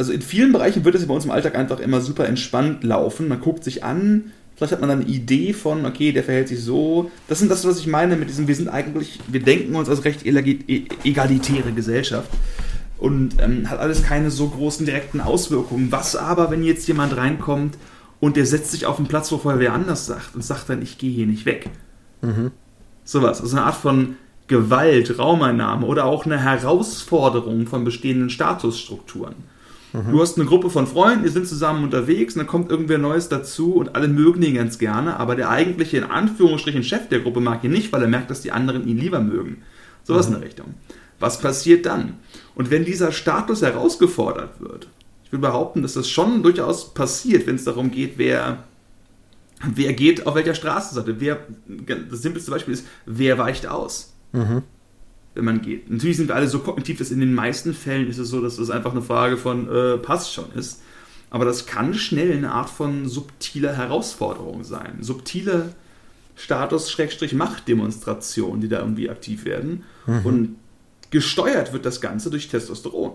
[0.01, 3.29] also in vielen Bereichen wird es bei uns im Alltag einfach immer super entspannt laufen.
[3.29, 6.65] Man guckt sich an, vielleicht hat man dann eine Idee von, okay, der verhält sich
[6.65, 7.11] so.
[7.29, 10.07] Das sind das, was ich meine mit diesem, wir sind eigentlich, wir denken uns als
[10.07, 12.31] recht egalitäre Gesellschaft.
[12.97, 15.93] und ähm, hat alles keine so großen direkten Auswirkungen.
[15.93, 17.77] Was aber, wenn jetzt jemand reinkommt
[18.21, 20.81] und der setzt sich auf einen Platz, wo vorher wer anders sagt und sagt dann,
[20.81, 21.69] ich gehe hier nicht weg.
[22.23, 22.53] Mhm.
[23.05, 23.43] Sowas.
[23.43, 29.35] Also eine Art von Gewalt, Raumeinnahme oder auch eine Herausforderung von bestehenden Statusstrukturen.
[29.93, 30.13] Mhm.
[30.13, 33.29] Du hast eine Gruppe von Freunden, die sind zusammen unterwegs und dann kommt irgendwer Neues
[33.29, 37.41] dazu und alle mögen ihn ganz gerne, aber der eigentliche, in Anführungsstrichen, Chef der Gruppe
[37.41, 39.63] mag ihn nicht, weil er merkt, dass die anderen ihn lieber mögen.
[40.05, 40.35] Sowas mhm.
[40.35, 40.75] in der Richtung.
[41.19, 42.15] Was passiert dann?
[42.55, 44.89] Und wenn dieser Status herausgefordert wird,
[45.25, 48.65] ich will behaupten, dass das schon durchaus passiert, wenn es darum geht, wer,
[49.63, 51.21] wer geht auf welcher Straßenseite.
[51.21, 51.39] Wer,
[52.11, 54.15] das simpelste Beispiel ist, wer weicht aus?
[54.33, 54.63] Mhm
[55.35, 55.91] wenn man geht.
[55.91, 58.57] Natürlich sind wir alle so kognitiv, dass in den meisten Fällen ist es so, dass
[58.57, 60.81] das einfach eine Frage von äh, passt schon ist.
[61.31, 64.99] Aber das kann schnell eine Art von subtiler Herausforderung sein.
[65.01, 65.75] Subtile
[66.35, 69.85] Status-Machtdemonstrationen, die da irgendwie aktiv werden.
[70.07, 70.27] Mhm.
[70.27, 70.57] Und
[71.11, 73.13] gesteuert wird das Ganze durch Testosteron.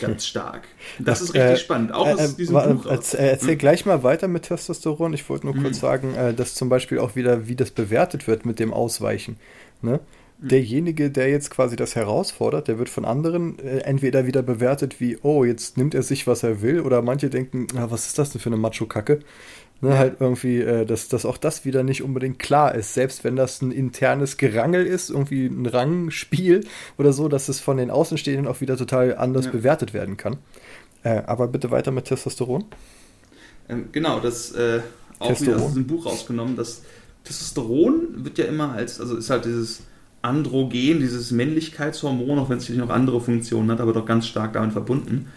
[0.00, 0.66] Ganz stark.
[0.98, 1.92] Das, ist richtig äh, spannend.
[1.92, 3.58] Auch aus äh, diesem äh, Buch erzähl, erzähl hm?
[3.58, 5.14] gleich mal weiter mit Testosteron.
[5.14, 5.62] Ich wollte nur hm.
[5.62, 9.36] kurz sagen, äh, dass zum Beispiel auch wieder, wie das bewertet wird mit dem Ausweichen.
[9.82, 10.00] Ne?
[10.38, 15.16] Derjenige, der jetzt quasi das herausfordert, der wird von anderen äh, entweder wieder bewertet wie,
[15.22, 18.30] oh, jetzt nimmt er sich, was er will, oder manche denken, na, was ist das
[18.30, 19.20] denn für eine Macho-Kacke?
[19.80, 19.98] Ne, ja.
[19.98, 22.92] Halt irgendwie, äh, dass, dass auch das wieder nicht unbedingt klar ist.
[22.92, 26.66] Selbst wenn das ein internes Gerangel ist, irgendwie ein Rangspiel
[26.98, 29.52] oder so, dass es von den Außenstehenden auch wieder total anders ja.
[29.52, 30.36] bewertet werden kann.
[31.02, 32.64] Äh, aber bitte weiter mit Testosteron.
[33.68, 34.80] Ähm, genau, das äh,
[35.18, 36.56] auch wieder aus diesem Buch rausgenommen.
[36.56, 36.82] Das
[37.24, 39.82] Testosteron wird ja immer als, also ist halt dieses
[40.26, 44.72] Androgen, dieses Männlichkeitshormon, auch wenn es noch andere Funktionen hat, aber doch ganz stark damit
[44.72, 45.28] verbunden,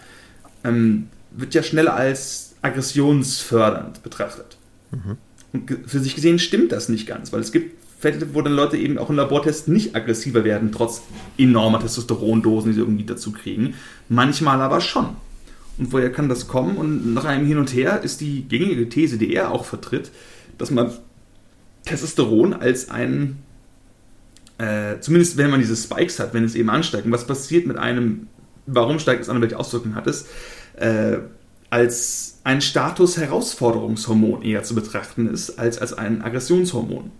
[0.64, 4.58] ähm, wird ja schnell als aggressionsfördernd betrachtet.
[4.92, 5.18] Mhm.
[5.52, 8.78] Und für sich gesehen stimmt das nicht ganz, weil es gibt Fälle, wo dann Leute
[8.78, 11.02] eben auch in Labortests nicht aggressiver werden, trotz
[11.38, 13.74] enormer Testosterondosen, die sie irgendwie dazu kriegen.
[14.08, 15.18] Manchmal aber schon.
[15.78, 16.78] Und woher kann das kommen?
[16.78, 20.12] Und nach einem Hin und Her ist die gängige These, die er auch vertritt,
[20.58, 20.92] dass man
[21.86, 23.38] Testosteron als ein
[24.60, 27.05] äh, zumindest wenn man diese Spikes hat, wenn es eben ansteigt.
[27.05, 28.28] Und was passiert mit einem,
[28.68, 30.28] warum steigt es an, welche Auswirkungen hat es,
[30.76, 31.18] äh,
[31.70, 37.12] als ein Status-Herausforderungshormon eher zu betrachten ist, als als ein Aggressionshormon.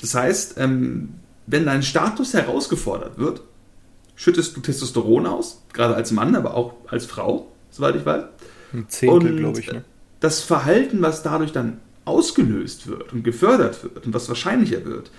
[0.00, 1.10] Das heißt, ähm,
[1.46, 3.42] wenn dein Status herausgefordert wird,
[4.16, 8.24] schüttest du Testosteron aus, gerade als Mann, aber auch als Frau, soweit ich weiß.
[8.72, 9.70] Ein Zehntel, glaube ich.
[9.70, 9.84] Ne?
[10.20, 15.10] Das Verhalten, was dadurch dann ausgelöst wird und gefördert wird und was wahrscheinlicher wird,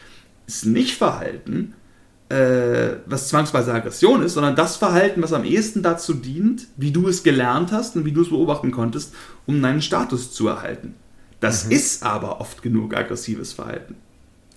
[0.47, 1.73] ist nicht Verhalten,
[2.29, 7.07] äh, was zwangsweise Aggression ist, sondern das Verhalten, was am ehesten dazu dient, wie du
[7.07, 9.13] es gelernt hast und wie du es beobachten konntest,
[9.45, 10.95] um deinen Status zu erhalten.
[11.39, 11.71] Das mhm.
[11.71, 13.95] ist aber oft genug aggressives Verhalten.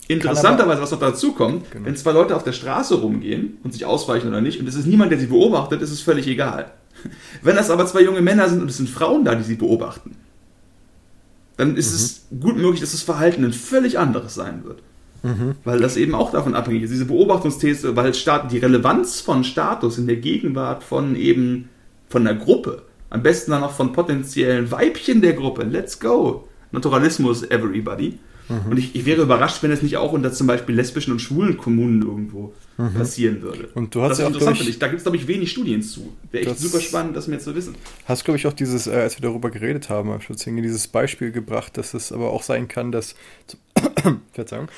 [0.09, 1.85] Interessanterweise, was noch dazu kommt, genau.
[1.85, 4.87] wenn zwei Leute auf der Straße rumgehen und sich ausweichen oder nicht, und es ist
[4.87, 6.73] niemand, der sie beobachtet, ist es völlig egal.
[7.43, 10.17] Wenn das aber zwei junge Männer sind und es sind Frauen da, die sie beobachten,
[11.59, 11.97] dann ist mhm.
[11.97, 14.83] es gut möglich, dass das Verhalten ein völlig anderes sein wird.
[15.23, 15.57] Mhm.
[15.65, 16.93] Weil das eben auch davon abhängig ist.
[16.93, 21.69] Diese Beobachtungsthese, weil die Relevanz von Status in der Gegenwart von eben
[22.09, 26.49] von der Gruppe, am besten dann auch von potenziellen Weibchen der Gruppe, let's go.
[26.71, 28.19] Naturalismus, everybody.
[28.49, 28.71] Mhm.
[28.71, 31.57] Und ich, ich, wäre überrascht, wenn es nicht auch unter zum Beispiel lesbischen und schwulen
[31.57, 32.95] Kommunen irgendwo mhm.
[32.95, 33.69] passieren würde.
[33.75, 35.83] Und du hast das ja auch, interessant, ich, Da gibt es, glaube ich, wenig Studien
[35.83, 36.13] zu.
[36.31, 37.75] Wäre echt super spannend, das mehr zu wissen.
[38.07, 41.31] Hast, glaube ich, auch dieses, äh, als wir darüber geredet haben, habe ich dieses Beispiel
[41.31, 43.15] gebracht, dass es aber auch sein kann, dass
[44.33, 44.69] Verzeihung,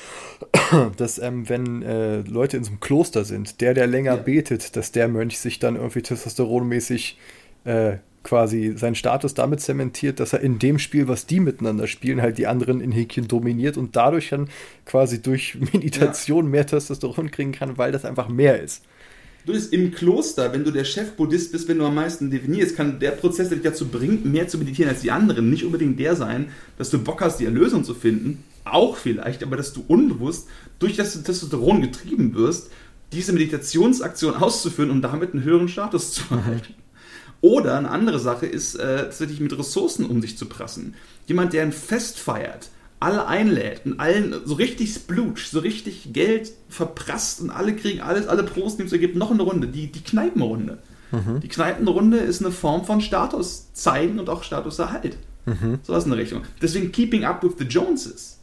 [0.97, 4.21] dass ähm, wenn äh, Leute in so einem Kloster sind, der, der länger ja.
[4.21, 7.17] betet, dass der Mönch sich dann irgendwie testosteronmäßig
[7.63, 12.21] äh, quasi seinen Status damit zementiert, dass er in dem Spiel, was die miteinander spielen,
[12.21, 14.49] halt die anderen in Häkchen dominiert und dadurch dann
[14.85, 16.51] quasi durch Meditation ja.
[16.51, 18.83] mehr Testosteron kriegen kann, weil das einfach mehr ist.
[19.45, 22.99] Du bist im Kloster, wenn du der Chef-Buddhist bist, wenn du am meisten definierst, kann
[22.99, 26.15] der Prozess, der dich dazu bringt, mehr zu meditieren als die anderen, nicht unbedingt der
[26.15, 30.47] sein, dass du Bock hast, die Erlösung zu finden, auch vielleicht, aber dass du unbewusst
[30.77, 32.69] durch das Testosteron getrieben wirst,
[33.11, 36.75] diese Meditationsaktion auszuführen, um damit einen höheren Status zu erhalten.
[37.41, 40.93] Oder eine andere Sache ist, äh, tatsächlich mit Ressourcen um sich zu prassen.
[41.25, 42.69] Jemand, der ein Fest feiert,
[42.99, 48.27] alle einlädt und allen so richtig splutsch, so richtig Geld verprasst und alle kriegen alles,
[48.27, 50.77] alle Prosten, es ergibt noch eine Runde, die, die Kneipenrunde.
[51.11, 51.39] Mhm.
[51.41, 55.17] Die Kneipenrunde ist eine Form von Status zeigen und auch Statuserhalt.
[55.45, 55.79] Mhm.
[55.81, 56.43] So was in der Richtung.
[56.61, 58.37] Deswegen Keeping Up with the Joneses.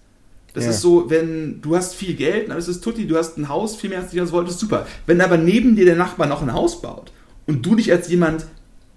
[0.54, 0.70] Das ja.
[0.70, 3.76] ist so, wenn du hast viel Geld, dann ist es Tutti, du hast ein Haus,
[3.76, 4.88] viel mehr als du das wolltest, super.
[5.06, 7.12] Wenn aber neben dir der Nachbar noch ein Haus baut
[7.46, 8.46] und du dich als jemand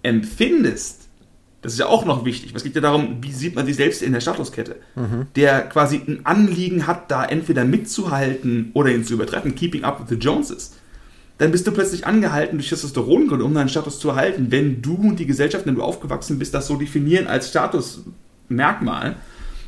[0.03, 1.07] empfindest,
[1.61, 2.53] das ist ja auch noch wichtig.
[2.55, 5.27] Es geht ja darum, wie sieht man sich selbst in der Statuskette, mhm.
[5.35, 10.09] der quasi ein Anliegen hat, da entweder mitzuhalten oder ihn zu übertreffen, keeping up with
[10.09, 10.75] the Joneses.
[11.37, 15.19] dann bist du plötzlich angehalten, durch Testosterongründe, um deinen Status zu erhalten, wenn du und
[15.19, 19.15] die Gesellschaft, in der du aufgewachsen bist, das so definieren als Statusmerkmal,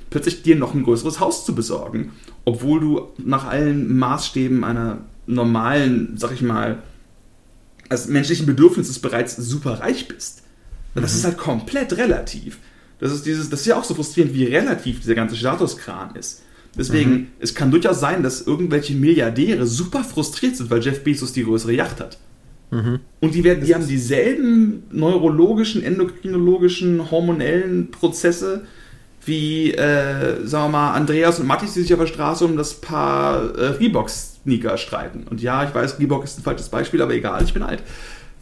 [0.10, 2.12] plötzlich dir noch ein größeres Haus zu besorgen,
[2.46, 6.84] obwohl du nach allen Maßstäben einer normalen, sag ich mal,
[7.90, 10.44] als menschlichen Bedürfnisses bereits super reich bist.
[10.96, 11.18] Das mhm.
[11.18, 12.58] ist halt komplett relativ.
[13.00, 16.44] Das ist dieses, das ist ja auch so frustrierend, wie relativ dieser ganze Statuskran ist.
[16.78, 17.28] Deswegen, mhm.
[17.40, 21.74] es kann durchaus sein, dass irgendwelche Milliardäre super frustriert sind, weil Jeff Bezos die größere
[21.74, 22.18] Yacht hat.
[22.72, 23.00] Mhm.
[23.20, 28.64] Und die, werden, die haben dieselben neurologischen, endokrinologischen, hormonellen Prozesse
[29.26, 32.74] wie, äh, sagen wir mal, Andreas und Mattis, die sich auf der Straße um das
[32.82, 33.80] Paar äh,
[34.46, 35.26] Reebok-Sneaker streiten.
[35.30, 37.82] Und ja, ich weiß, Reebok ist ein falsches Beispiel, aber egal, ich bin alt.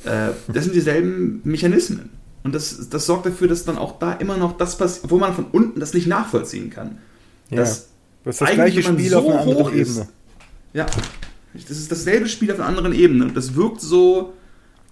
[0.03, 2.09] Äh, das sind dieselben Mechanismen.
[2.43, 5.33] Und das, das sorgt dafür, dass dann auch da immer noch das passiert, obwohl man
[5.33, 6.97] von unten das nicht nachvollziehen kann.
[7.49, 7.57] Ja.
[7.57, 7.89] Dass
[8.23, 10.01] das ist das gleiche Spiel so auf einer anderen Ebene.
[10.01, 10.07] Ist.
[10.73, 10.85] Ja,
[11.53, 13.25] das ist dasselbe Spiel auf einer anderen Ebene.
[13.25, 14.33] Und das wirkt so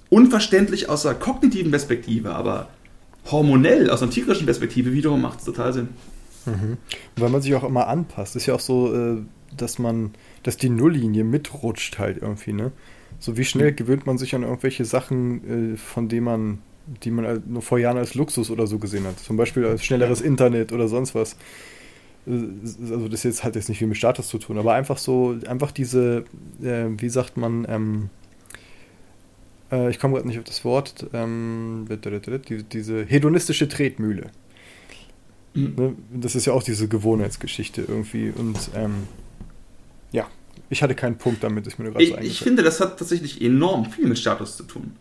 [0.09, 2.69] unverständlich aus der kognitiven Perspektive, aber
[3.29, 5.89] hormonell, aus einer tierischen Perspektive wiederum macht es total Sinn.
[6.45, 6.77] Mhm.
[7.17, 8.35] Weil man sich auch immer anpasst.
[8.35, 9.17] Ist ja auch so, äh,
[9.55, 10.11] dass man,
[10.43, 12.71] dass die Nulllinie mitrutscht halt irgendwie, ne?
[13.19, 13.75] So wie schnell mhm.
[13.75, 16.59] gewöhnt man sich an irgendwelche Sachen, äh, von denen man,
[17.03, 19.19] die man nur vor Jahren als Luxus oder so gesehen hat.
[19.19, 21.35] Zum Beispiel als schnelleres Internet oder sonst was.
[22.27, 22.31] Äh,
[22.81, 25.71] also das jetzt hat jetzt nicht viel mit Status zu tun, aber einfach so, einfach
[25.71, 26.25] diese,
[26.61, 28.09] äh, wie sagt man, ähm,
[29.71, 34.31] äh, ich komme gerade nicht auf das Wort, ähm, die, diese hedonistische Tretmühle.
[35.53, 35.75] Mhm.
[35.75, 35.95] Ne?
[36.13, 39.07] Das ist ja auch diese Gewohnheitsgeschichte irgendwie und ähm,
[40.11, 40.27] ja,
[40.69, 43.91] ich hatte keinen Punkt damit, ist mir gerade so Ich finde, das hat tatsächlich enorm
[43.91, 44.91] viel mit Status zu tun.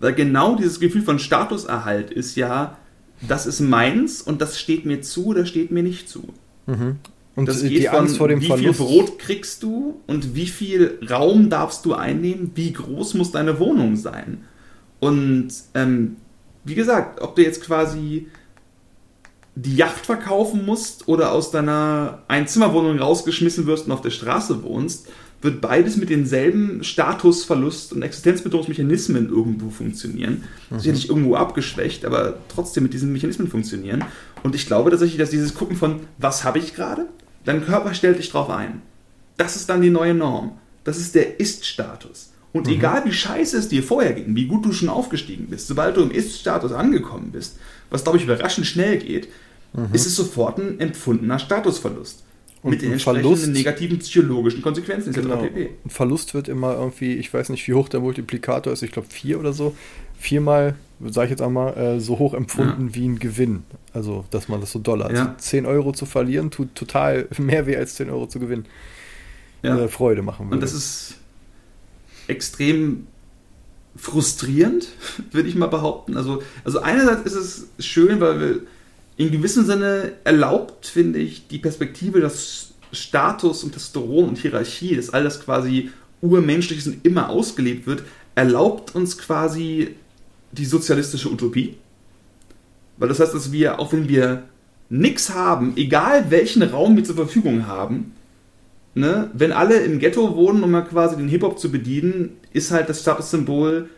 [0.00, 2.76] Weil genau dieses Gefühl von Statuserhalt ist ja,
[3.20, 6.28] das ist meins und das steht mir zu oder steht mir nicht zu.
[6.66, 6.98] Mhm.
[7.36, 8.78] Und das geht die von, Angst vor dem wie Verlust.
[8.78, 13.58] viel Brot kriegst du und wie viel Raum darfst du einnehmen, wie groß muss deine
[13.58, 14.44] Wohnung sein.
[15.00, 16.16] Und ähm,
[16.64, 18.28] wie gesagt, ob du jetzt quasi
[19.56, 25.06] die Yacht verkaufen musst oder aus deiner Einzimmerwohnung rausgeschmissen wirst und auf der Straße wohnst,
[25.42, 30.44] wird beides mit denselben Statusverlust und Existenzbedrohungsmechanismen irgendwo funktionieren.
[30.70, 30.78] Mhm.
[30.78, 34.04] Sicherlich irgendwo abgeschwächt, aber trotzdem mit diesen Mechanismen funktionieren.
[34.42, 37.06] Und ich glaube tatsächlich, dass dieses Gucken von, was habe ich gerade?
[37.44, 38.80] Dein Körper stellt dich drauf ein.
[39.36, 40.52] Das ist dann die neue Norm.
[40.82, 42.30] Das ist der Ist-Status.
[42.54, 42.74] Und mhm.
[42.74, 46.02] egal wie scheiße es dir vorher ging, wie gut du schon aufgestiegen bist, sobald du
[46.02, 47.58] im Ist-Status angekommen bist,
[47.90, 49.28] was glaube ich überraschend schnell geht,
[49.72, 49.88] mhm.
[49.92, 52.22] ist es sofort ein empfundener Statusverlust.
[52.62, 55.36] Und mit den entsprechenden Verlust, negativen psychologischen Konsequenzen genau.
[55.36, 55.70] pp.
[55.84, 59.08] Ein Verlust wird immer irgendwie, ich weiß nicht, wie hoch der Multiplikator ist, ich glaube
[59.10, 59.76] vier oder so,
[60.16, 62.94] viermal, sage ich jetzt einmal, äh, so hoch empfunden ja.
[62.94, 63.64] wie ein Gewinn.
[63.92, 65.12] Also, dass man das so doll hat.
[65.12, 65.18] Ja.
[65.18, 68.64] Also 10 Euro zu verlieren tut total mehr weh als 10 Euro zu gewinnen.
[69.62, 69.88] Ja.
[69.88, 70.54] Freude machen würde.
[70.54, 71.16] Und das ist
[72.28, 73.06] extrem
[73.96, 74.88] frustrierend,
[75.32, 76.16] würde ich mal behaupten.
[76.16, 77.34] Also, also einerseits ist
[77.78, 78.60] es schön, weil wir
[79.16, 85.10] in gewissem Sinne erlaubt, finde ich, die Perspektive, dass Status und Testosteron und Hierarchie, dass
[85.10, 88.02] all das quasi urmenschliches und immer ausgelebt wird,
[88.34, 89.94] erlaubt uns quasi
[90.52, 91.76] die sozialistische Utopie.
[92.96, 94.44] Weil das heißt, dass wir, auch wenn wir
[94.88, 98.12] nichts haben, egal welchen Raum wir zur Verfügung haben,
[98.94, 102.88] ne, wenn alle im Ghetto wohnen, um mal quasi den Hip-Hop zu bedienen, ist halt
[102.88, 103.88] das Statussymbol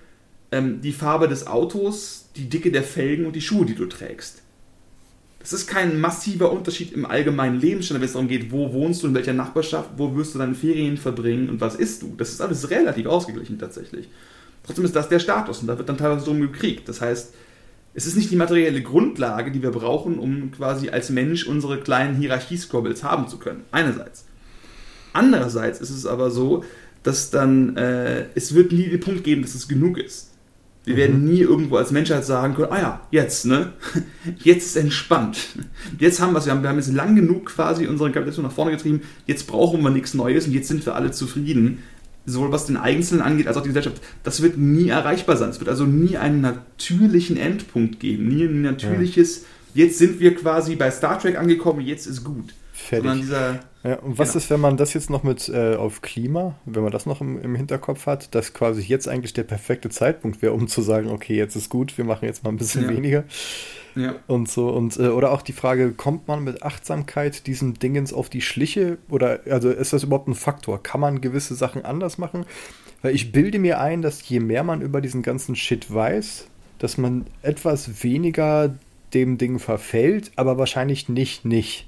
[0.53, 4.42] ähm, die Farbe des Autos, die Dicke der Felgen und die Schuhe, die du trägst.
[5.40, 9.07] Es ist kein massiver Unterschied im allgemeinen Lebensstandard, wenn es darum geht, wo wohnst du,
[9.07, 12.14] in welcher Nachbarschaft, wo wirst du deine Ferien verbringen und was isst du.
[12.16, 14.09] Das ist alles relativ ausgeglichen tatsächlich.
[14.64, 16.88] Trotzdem ist das der Status und da wird dann teilweise drum gekriegt.
[16.88, 17.32] Das heißt,
[17.94, 22.16] es ist nicht die materielle Grundlage, die wir brauchen, um quasi als Mensch unsere kleinen
[22.16, 23.62] Hierarchiesquabbles haben zu können.
[23.70, 24.24] Einerseits.
[25.17, 26.62] Andererseits ist es aber so,
[27.03, 30.33] dass dann äh, es wird nie den Punkt geben, dass es genug ist.
[30.85, 30.99] Wir mhm.
[30.99, 33.73] werden nie irgendwo als Menschheit sagen können, ah ja, jetzt, ne?
[34.39, 35.39] Jetzt ist entspannt.
[35.99, 38.53] Jetzt haben wir es, wir haben, wir haben jetzt lang genug quasi unseren Kapitalismus nach
[38.53, 41.83] vorne getrieben, jetzt brauchen wir nichts Neues und jetzt sind wir alle zufrieden.
[42.29, 44.03] Sowohl was den Einzelnen angeht, als auch die Gesellschaft.
[44.25, 45.51] Das wird nie erreichbar sein.
[45.51, 48.29] Es wird also nie einen natürlichen Endpunkt geben.
[48.29, 49.45] Nie ein natürliches,
[49.75, 49.85] ja.
[49.85, 52.53] jetzt sind wir quasi bei Star Trek angekommen, jetzt ist gut.
[52.73, 53.12] Fertig.
[53.23, 54.39] Dieser, ja, und was genau.
[54.39, 57.41] ist, wenn man das jetzt noch mit äh, auf Klima, wenn man das noch im,
[57.41, 61.37] im, Hinterkopf hat, dass quasi jetzt eigentlich der perfekte Zeitpunkt wäre, um zu sagen, okay,
[61.37, 62.89] jetzt ist gut, wir machen jetzt mal ein bisschen ja.
[62.89, 63.24] weniger.
[63.95, 64.16] Ja.
[64.26, 68.28] Und so, und äh, oder auch die Frage, kommt man mit Achtsamkeit diesen Dingens auf
[68.28, 68.99] die Schliche?
[69.09, 70.82] Oder also ist das überhaupt ein Faktor?
[70.82, 72.45] Kann man gewisse Sachen anders machen?
[73.03, 76.47] Weil ich bilde mir ein, dass je mehr man über diesen ganzen Shit weiß,
[76.78, 78.74] dass man etwas weniger
[79.14, 81.87] dem Ding verfällt, aber wahrscheinlich nicht nicht.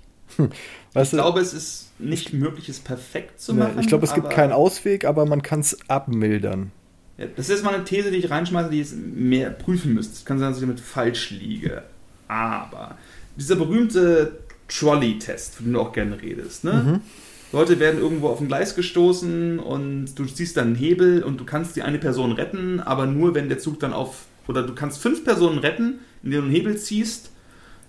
[0.92, 3.78] Weißt ich glaube, es ist nicht möglich, es perfekt zu machen.
[3.80, 6.70] ich glaube, es gibt keinen Ausweg, aber man kann es abmildern.
[7.16, 10.14] Ja, Das ist mal eine These, die ich reinschmeiße, die ihr mehr prüfen müsst.
[10.14, 11.82] Es kann sein, dass ich damit falsch liege.
[12.28, 12.96] Aber
[13.36, 14.38] dieser berühmte
[14.68, 16.72] Trolley-Test, von dem du auch gerne redest, ne?
[16.72, 17.00] Mhm.
[17.50, 21.44] Leute werden irgendwo auf ein Gleis gestoßen und du ziehst dann einen Hebel und du
[21.44, 24.26] kannst die eine Person retten, aber nur wenn der Zug dann auf.
[24.48, 27.27] Oder du kannst fünf Personen retten, indem du einen Hebel ziehst,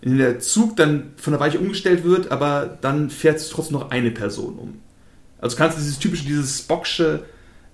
[0.01, 4.11] in der Zug dann von der Weiche umgestellt wird, aber dann fährt trotzdem noch eine
[4.11, 4.73] Person um.
[5.39, 7.25] Also kannst du dieses typische, dieses Spocksche,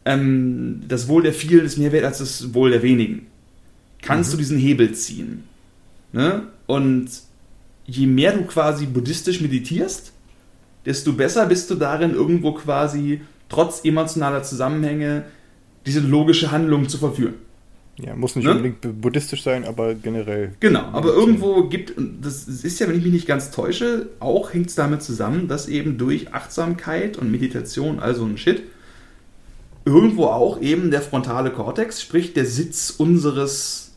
[0.06, 3.28] ähm, das Wohl der vielen ist mehr wert als das Wohl der wenigen.
[4.02, 5.44] Kannst du diesen Hebel ziehen.
[6.12, 6.44] Ne?
[6.68, 7.10] Und
[7.86, 10.12] je mehr du quasi buddhistisch meditierst,
[10.86, 15.26] desto besser bist du darin, irgendwo quasi trotz emotionaler Zusammenhänge
[15.86, 17.36] diese logische Handlung zu verführen.
[17.98, 18.52] Ja, muss nicht Ne?
[18.52, 20.52] unbedingt bu- buddhistisch sein, aber generell.
[20.60, 24.68] Genau, aber irgendwo gibt, das ist ja, wenn ich mich nicht ganz täusche, auch hängt
[24.68, 28.64] es damit zusammen, dass eben durch Achtsamkeit und Meditation, also ein Shit,
[29.86, 33.94] irgendwo auch eben der frontale Kortex, sprich der Sitz unseres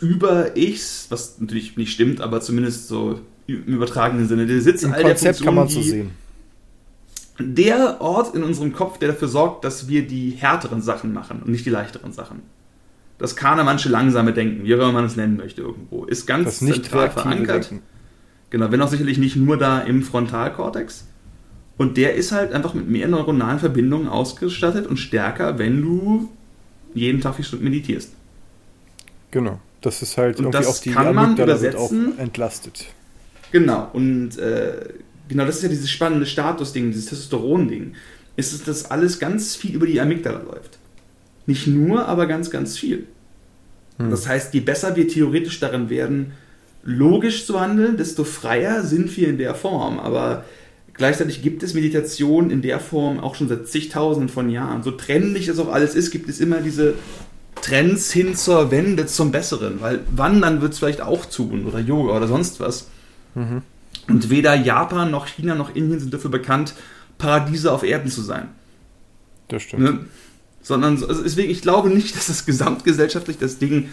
[0.00, 5.02] Über-Ichs, was natürlich nicht stimmt, aber zumindest so im übertragenen Sinne, der Sitz Im all
[5.02, 6.10] der Konzept kann man so Funktionen,
[7.38, 7.54] sehen.
[7.56, 11.50] der Ort in unserem Kopf, der dafür sorgt, dass wir die härteren Sachen machen und
[11.50, 12.42] nicht die leichteren Sachen.
[13.18, 16.58] Das manche langsame Denken, wie auch immer man es nennen möchte irgendwo, ist ganz Das
[16.58, 17.70] zentral verankert.
[17.70, 17.82] Denken.
[18.50, 21.06] Genau, wenn auch sicherlich nicht nur da im Frontalkortex.
[21.76, 26.30] Und der ist halt einfach mit mehr neuronalen Verbindungen ausgestattet und stärker, wenn du
[26.94, 28.12] jeden Tag vier Stunden meditierst.
[29.30, 29.60] Genau.
[29.80, 32.18] Das ist halt Und irgendwie das auch die kann man Amygdala wird auch übersetzen.
[32.18, 32.86] entlastet.
[33.52, 34.88] Genau, und äh,
[35.28, 37.94] genau das ist ja dieses spannende Statusding, dieses Testosteron-Ding.
[38.36, 40.77] Ist es, dass alles ganz viel über die Amygdala läuft.
[41.48, 43.06] Nicht nur, aber ganz, ganz viel.
[43.96, 44.10] Hm.
[44.10, 46.32] Das heißt, je besser wir theoretisch darin werden,
[46.84, 49.98] logisch zu handeln, desto freier sind wir in der Form.
[49.98, 50.44] Aber
[50.92, 54.82] gleichzeitig gibt es Meditation in der Form auch schon seit zigtausenden von Jahren.
[54.82, 56.96] So trennlich das auch alles ist, gibt es immer diese
[57.62, 59.80] Trends hin zur Wende zum Besseren.
[59.80, 62.88] Weil Wandern wird es vielleicht auch tun oder Yoga oder sonst was.
[63.34, 63.62] Mhm.
[64.06, 66.74] Und weder Japan noch China noch Indien sind dafür bekannt,
[67.16, 68.48] Paradiese auf Erden zu sein.
[69.48, 69.82] Das stimmt.
[69.82, 70.00] Ne?
[70.62, 73.88] Sondern also deswegen, ich glaube nicht, dass das gesamtgesellschaftlich das Ding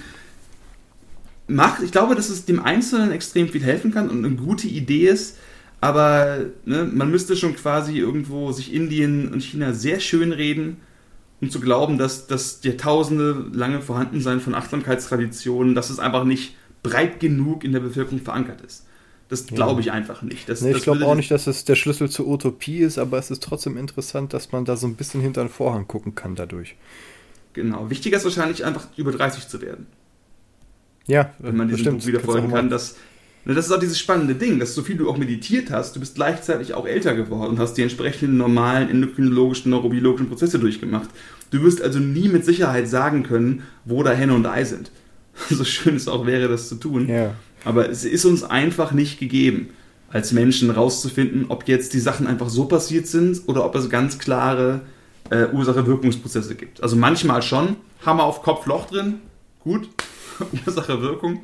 [1.47, 1.83] macht.
[1.83, 5.37] Ich glaube, dass es dem Einzelnen extrem viel helfen kann und eine gute Idee ist.
[5.81, 10.77] Aber ne, man müsste schon quasi irgendwo sich Indien und China sehr schön reden,
[11.41, 17.19] um zu glauben, dass das Jahrtausende lange Vorhandensein von Achtsamkeitstraditionen, dass es einfach nicht breit
[17.19, 18.84] genug in der Bevölkerung verankert ist.
[19.27, 20.47] Das glaube ich einfach nicht.
[20.47, 23.31] Das, Nee, ich glaube auch nicht, dass es der Schlüssel zur Utopie ist, aber es
[23.31, 26.75] ist trotzdem interessant, dass man da so ein bisschen hinter den Vorhang gucken kann dadurch.
[27.53, 27.89] Genau.
[27.89, 29.87] Wichtiger ist wahrscheinlich einfach über 30 zu werden.
[31.07, 32.95] Ja, wenn man das diesem Buch wieder folgen kann, dass
[33.53, 36.15] das ist auch dieses spannende Ding, dass so viel du auch meditiert hast, du bist
[36.15, 41.09] gleichzeitig auch älter geworden und hast die entsprechenden normalen endokrinologischen, neurobiologischen Prozesse durchgemacht.
[41.51, 44.91] Du wirst also nie mit Sicherheit sagen können, wo da Henne und Ei sind.
[45.49, 47.09] So schön es auch wäre, das zu tun.
[47.09, 47.35] Ja,
[47.65, 49.69] Aber es ist uns einfach nicht gegeben,
[50.09, 54.19] als Menschen rauszufinden, ob jetzt die Sachen einfach so passiert sind oder ob es ganz
[54.19, 54.81] klare
[55.29, 56.81] äh, Ursache-Wirkungsprozesse gibt.
[56.81, 59.15] Also manchmal schon, Hammer auf Kopf, Loch drin,
[59.59, 59.89] gut,
[60.65, 61.41] Ursache-Wirkung.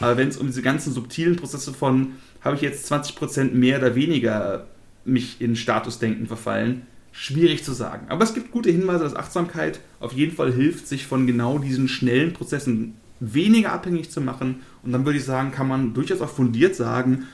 [0.00, 3.94] Aber wenn es um diese ganzen subtilen Prozesse von, habe ich jetzt 20% mehr oder
[3.94, 4.66] weniger
[5.04, 8.06] mich in Statusdenken verfallen, schwierig zu sagen.
[8.08, 11.88] Aber es gibt gute Hinweise, dass Achtsamkeit auf jeden Fall hilft, sich von genau diesen
[11.88, 14.62] schnellen Prozessen weniger abhängig zu machen.
[14.82, 17.26] Und dann würde ich sagen, kann man durchaus auch fundiert sagen,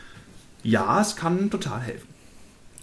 [0.62, 2.09] ja, es kann total helfen.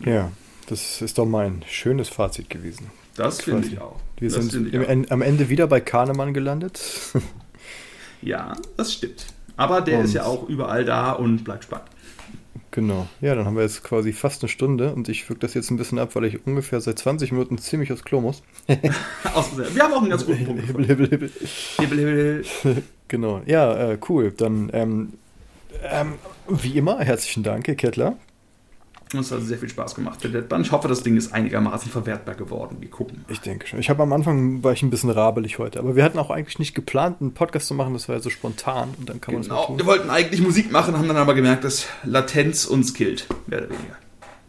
[0.06, 0.32] ja,
[0.68, 2.88] das ist doch mein schönes Fazit gewesen.
[3.16, 4.00] Das finde ich auch.
[4.18, 6.82] Wir das sind im, am Ende wieder bei Kahnemann gelandet.
[8.22, 9.26] Ja, das stimmt.
[9.58, 11.88] Aber der Und- ist ja auch überall da und bleibt spannend.
[12.72, 13.08] Genau.
[13.20, 15.78] Ja, dann haben wir jetzt quasi fast eine Stunde und ich wirke das jetzt ein
[15.78, 18.44] bisschen ab, weil ich ungefähr seit 20 Minuten ziemlich aufs Klo muss.
[18.68, 20.66] Wir haben auch einen ganz guten Punkt.
[20.66, 21.32] Hibbel, hibbel, hibbel.
[21.78, 22.84] Hibbel, hibbel, hibbel.
[23.08, 23.42] Genau.
[23.46, 24.32] Ja, äh, cool.
[24.32, 25.14] Dann, ähm,
[25.84, 26.14] ähm,
[26.48, 28.16] wie immer, herzlichen Dank, Herr Kettler.
[29.14, 30.66] Das hat sehr viel Spaß gemacht, der Deadband.
[30.66, 32.78] Ich hoffe, das Ding ist einigermaßen verwertbar geworden.
[32.80, 33.26] Wir gucken.
[33.28, 33.80] Ich denke schon.
[33.80, 36.60] Ich habe am Anfang war ich ein bisschen rabelig heute, aber wir hatten auch eigentlich
[36.60, 37.94] nicht geplant, einen Podcast zu machen.
[37.94, 39.78] Das war ja so spontan und dann kann man das Genau.
[39.78, 43.28] Wir wollten eigentlich Musik machen, haben dann aber gemerkt, dass Latenz uns killt.
[43.48, 43.96] Mehr oder weniger.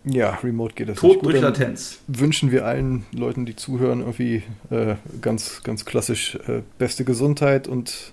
[0.04, 1.32] Ja, Remote geht das Tod nicht gut.
[1.32, 2.00] durch Latenz.
[2.08, 8.12] Wünschen wir allen Leuten, die zuhören, irgendwie äh, ganz, ganz klassisch äh, beste Gesundheit und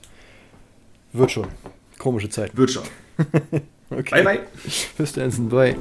[1.14, 1.47] wird schon.
[1.97, 2.56] Komische Zeit.
[2.56, 2.84] Wird schon.
[3.92, 4.24] Okay.
[4.24, 4.40] Bye, bye.
[4.98, 5.76] Bis dann, bye.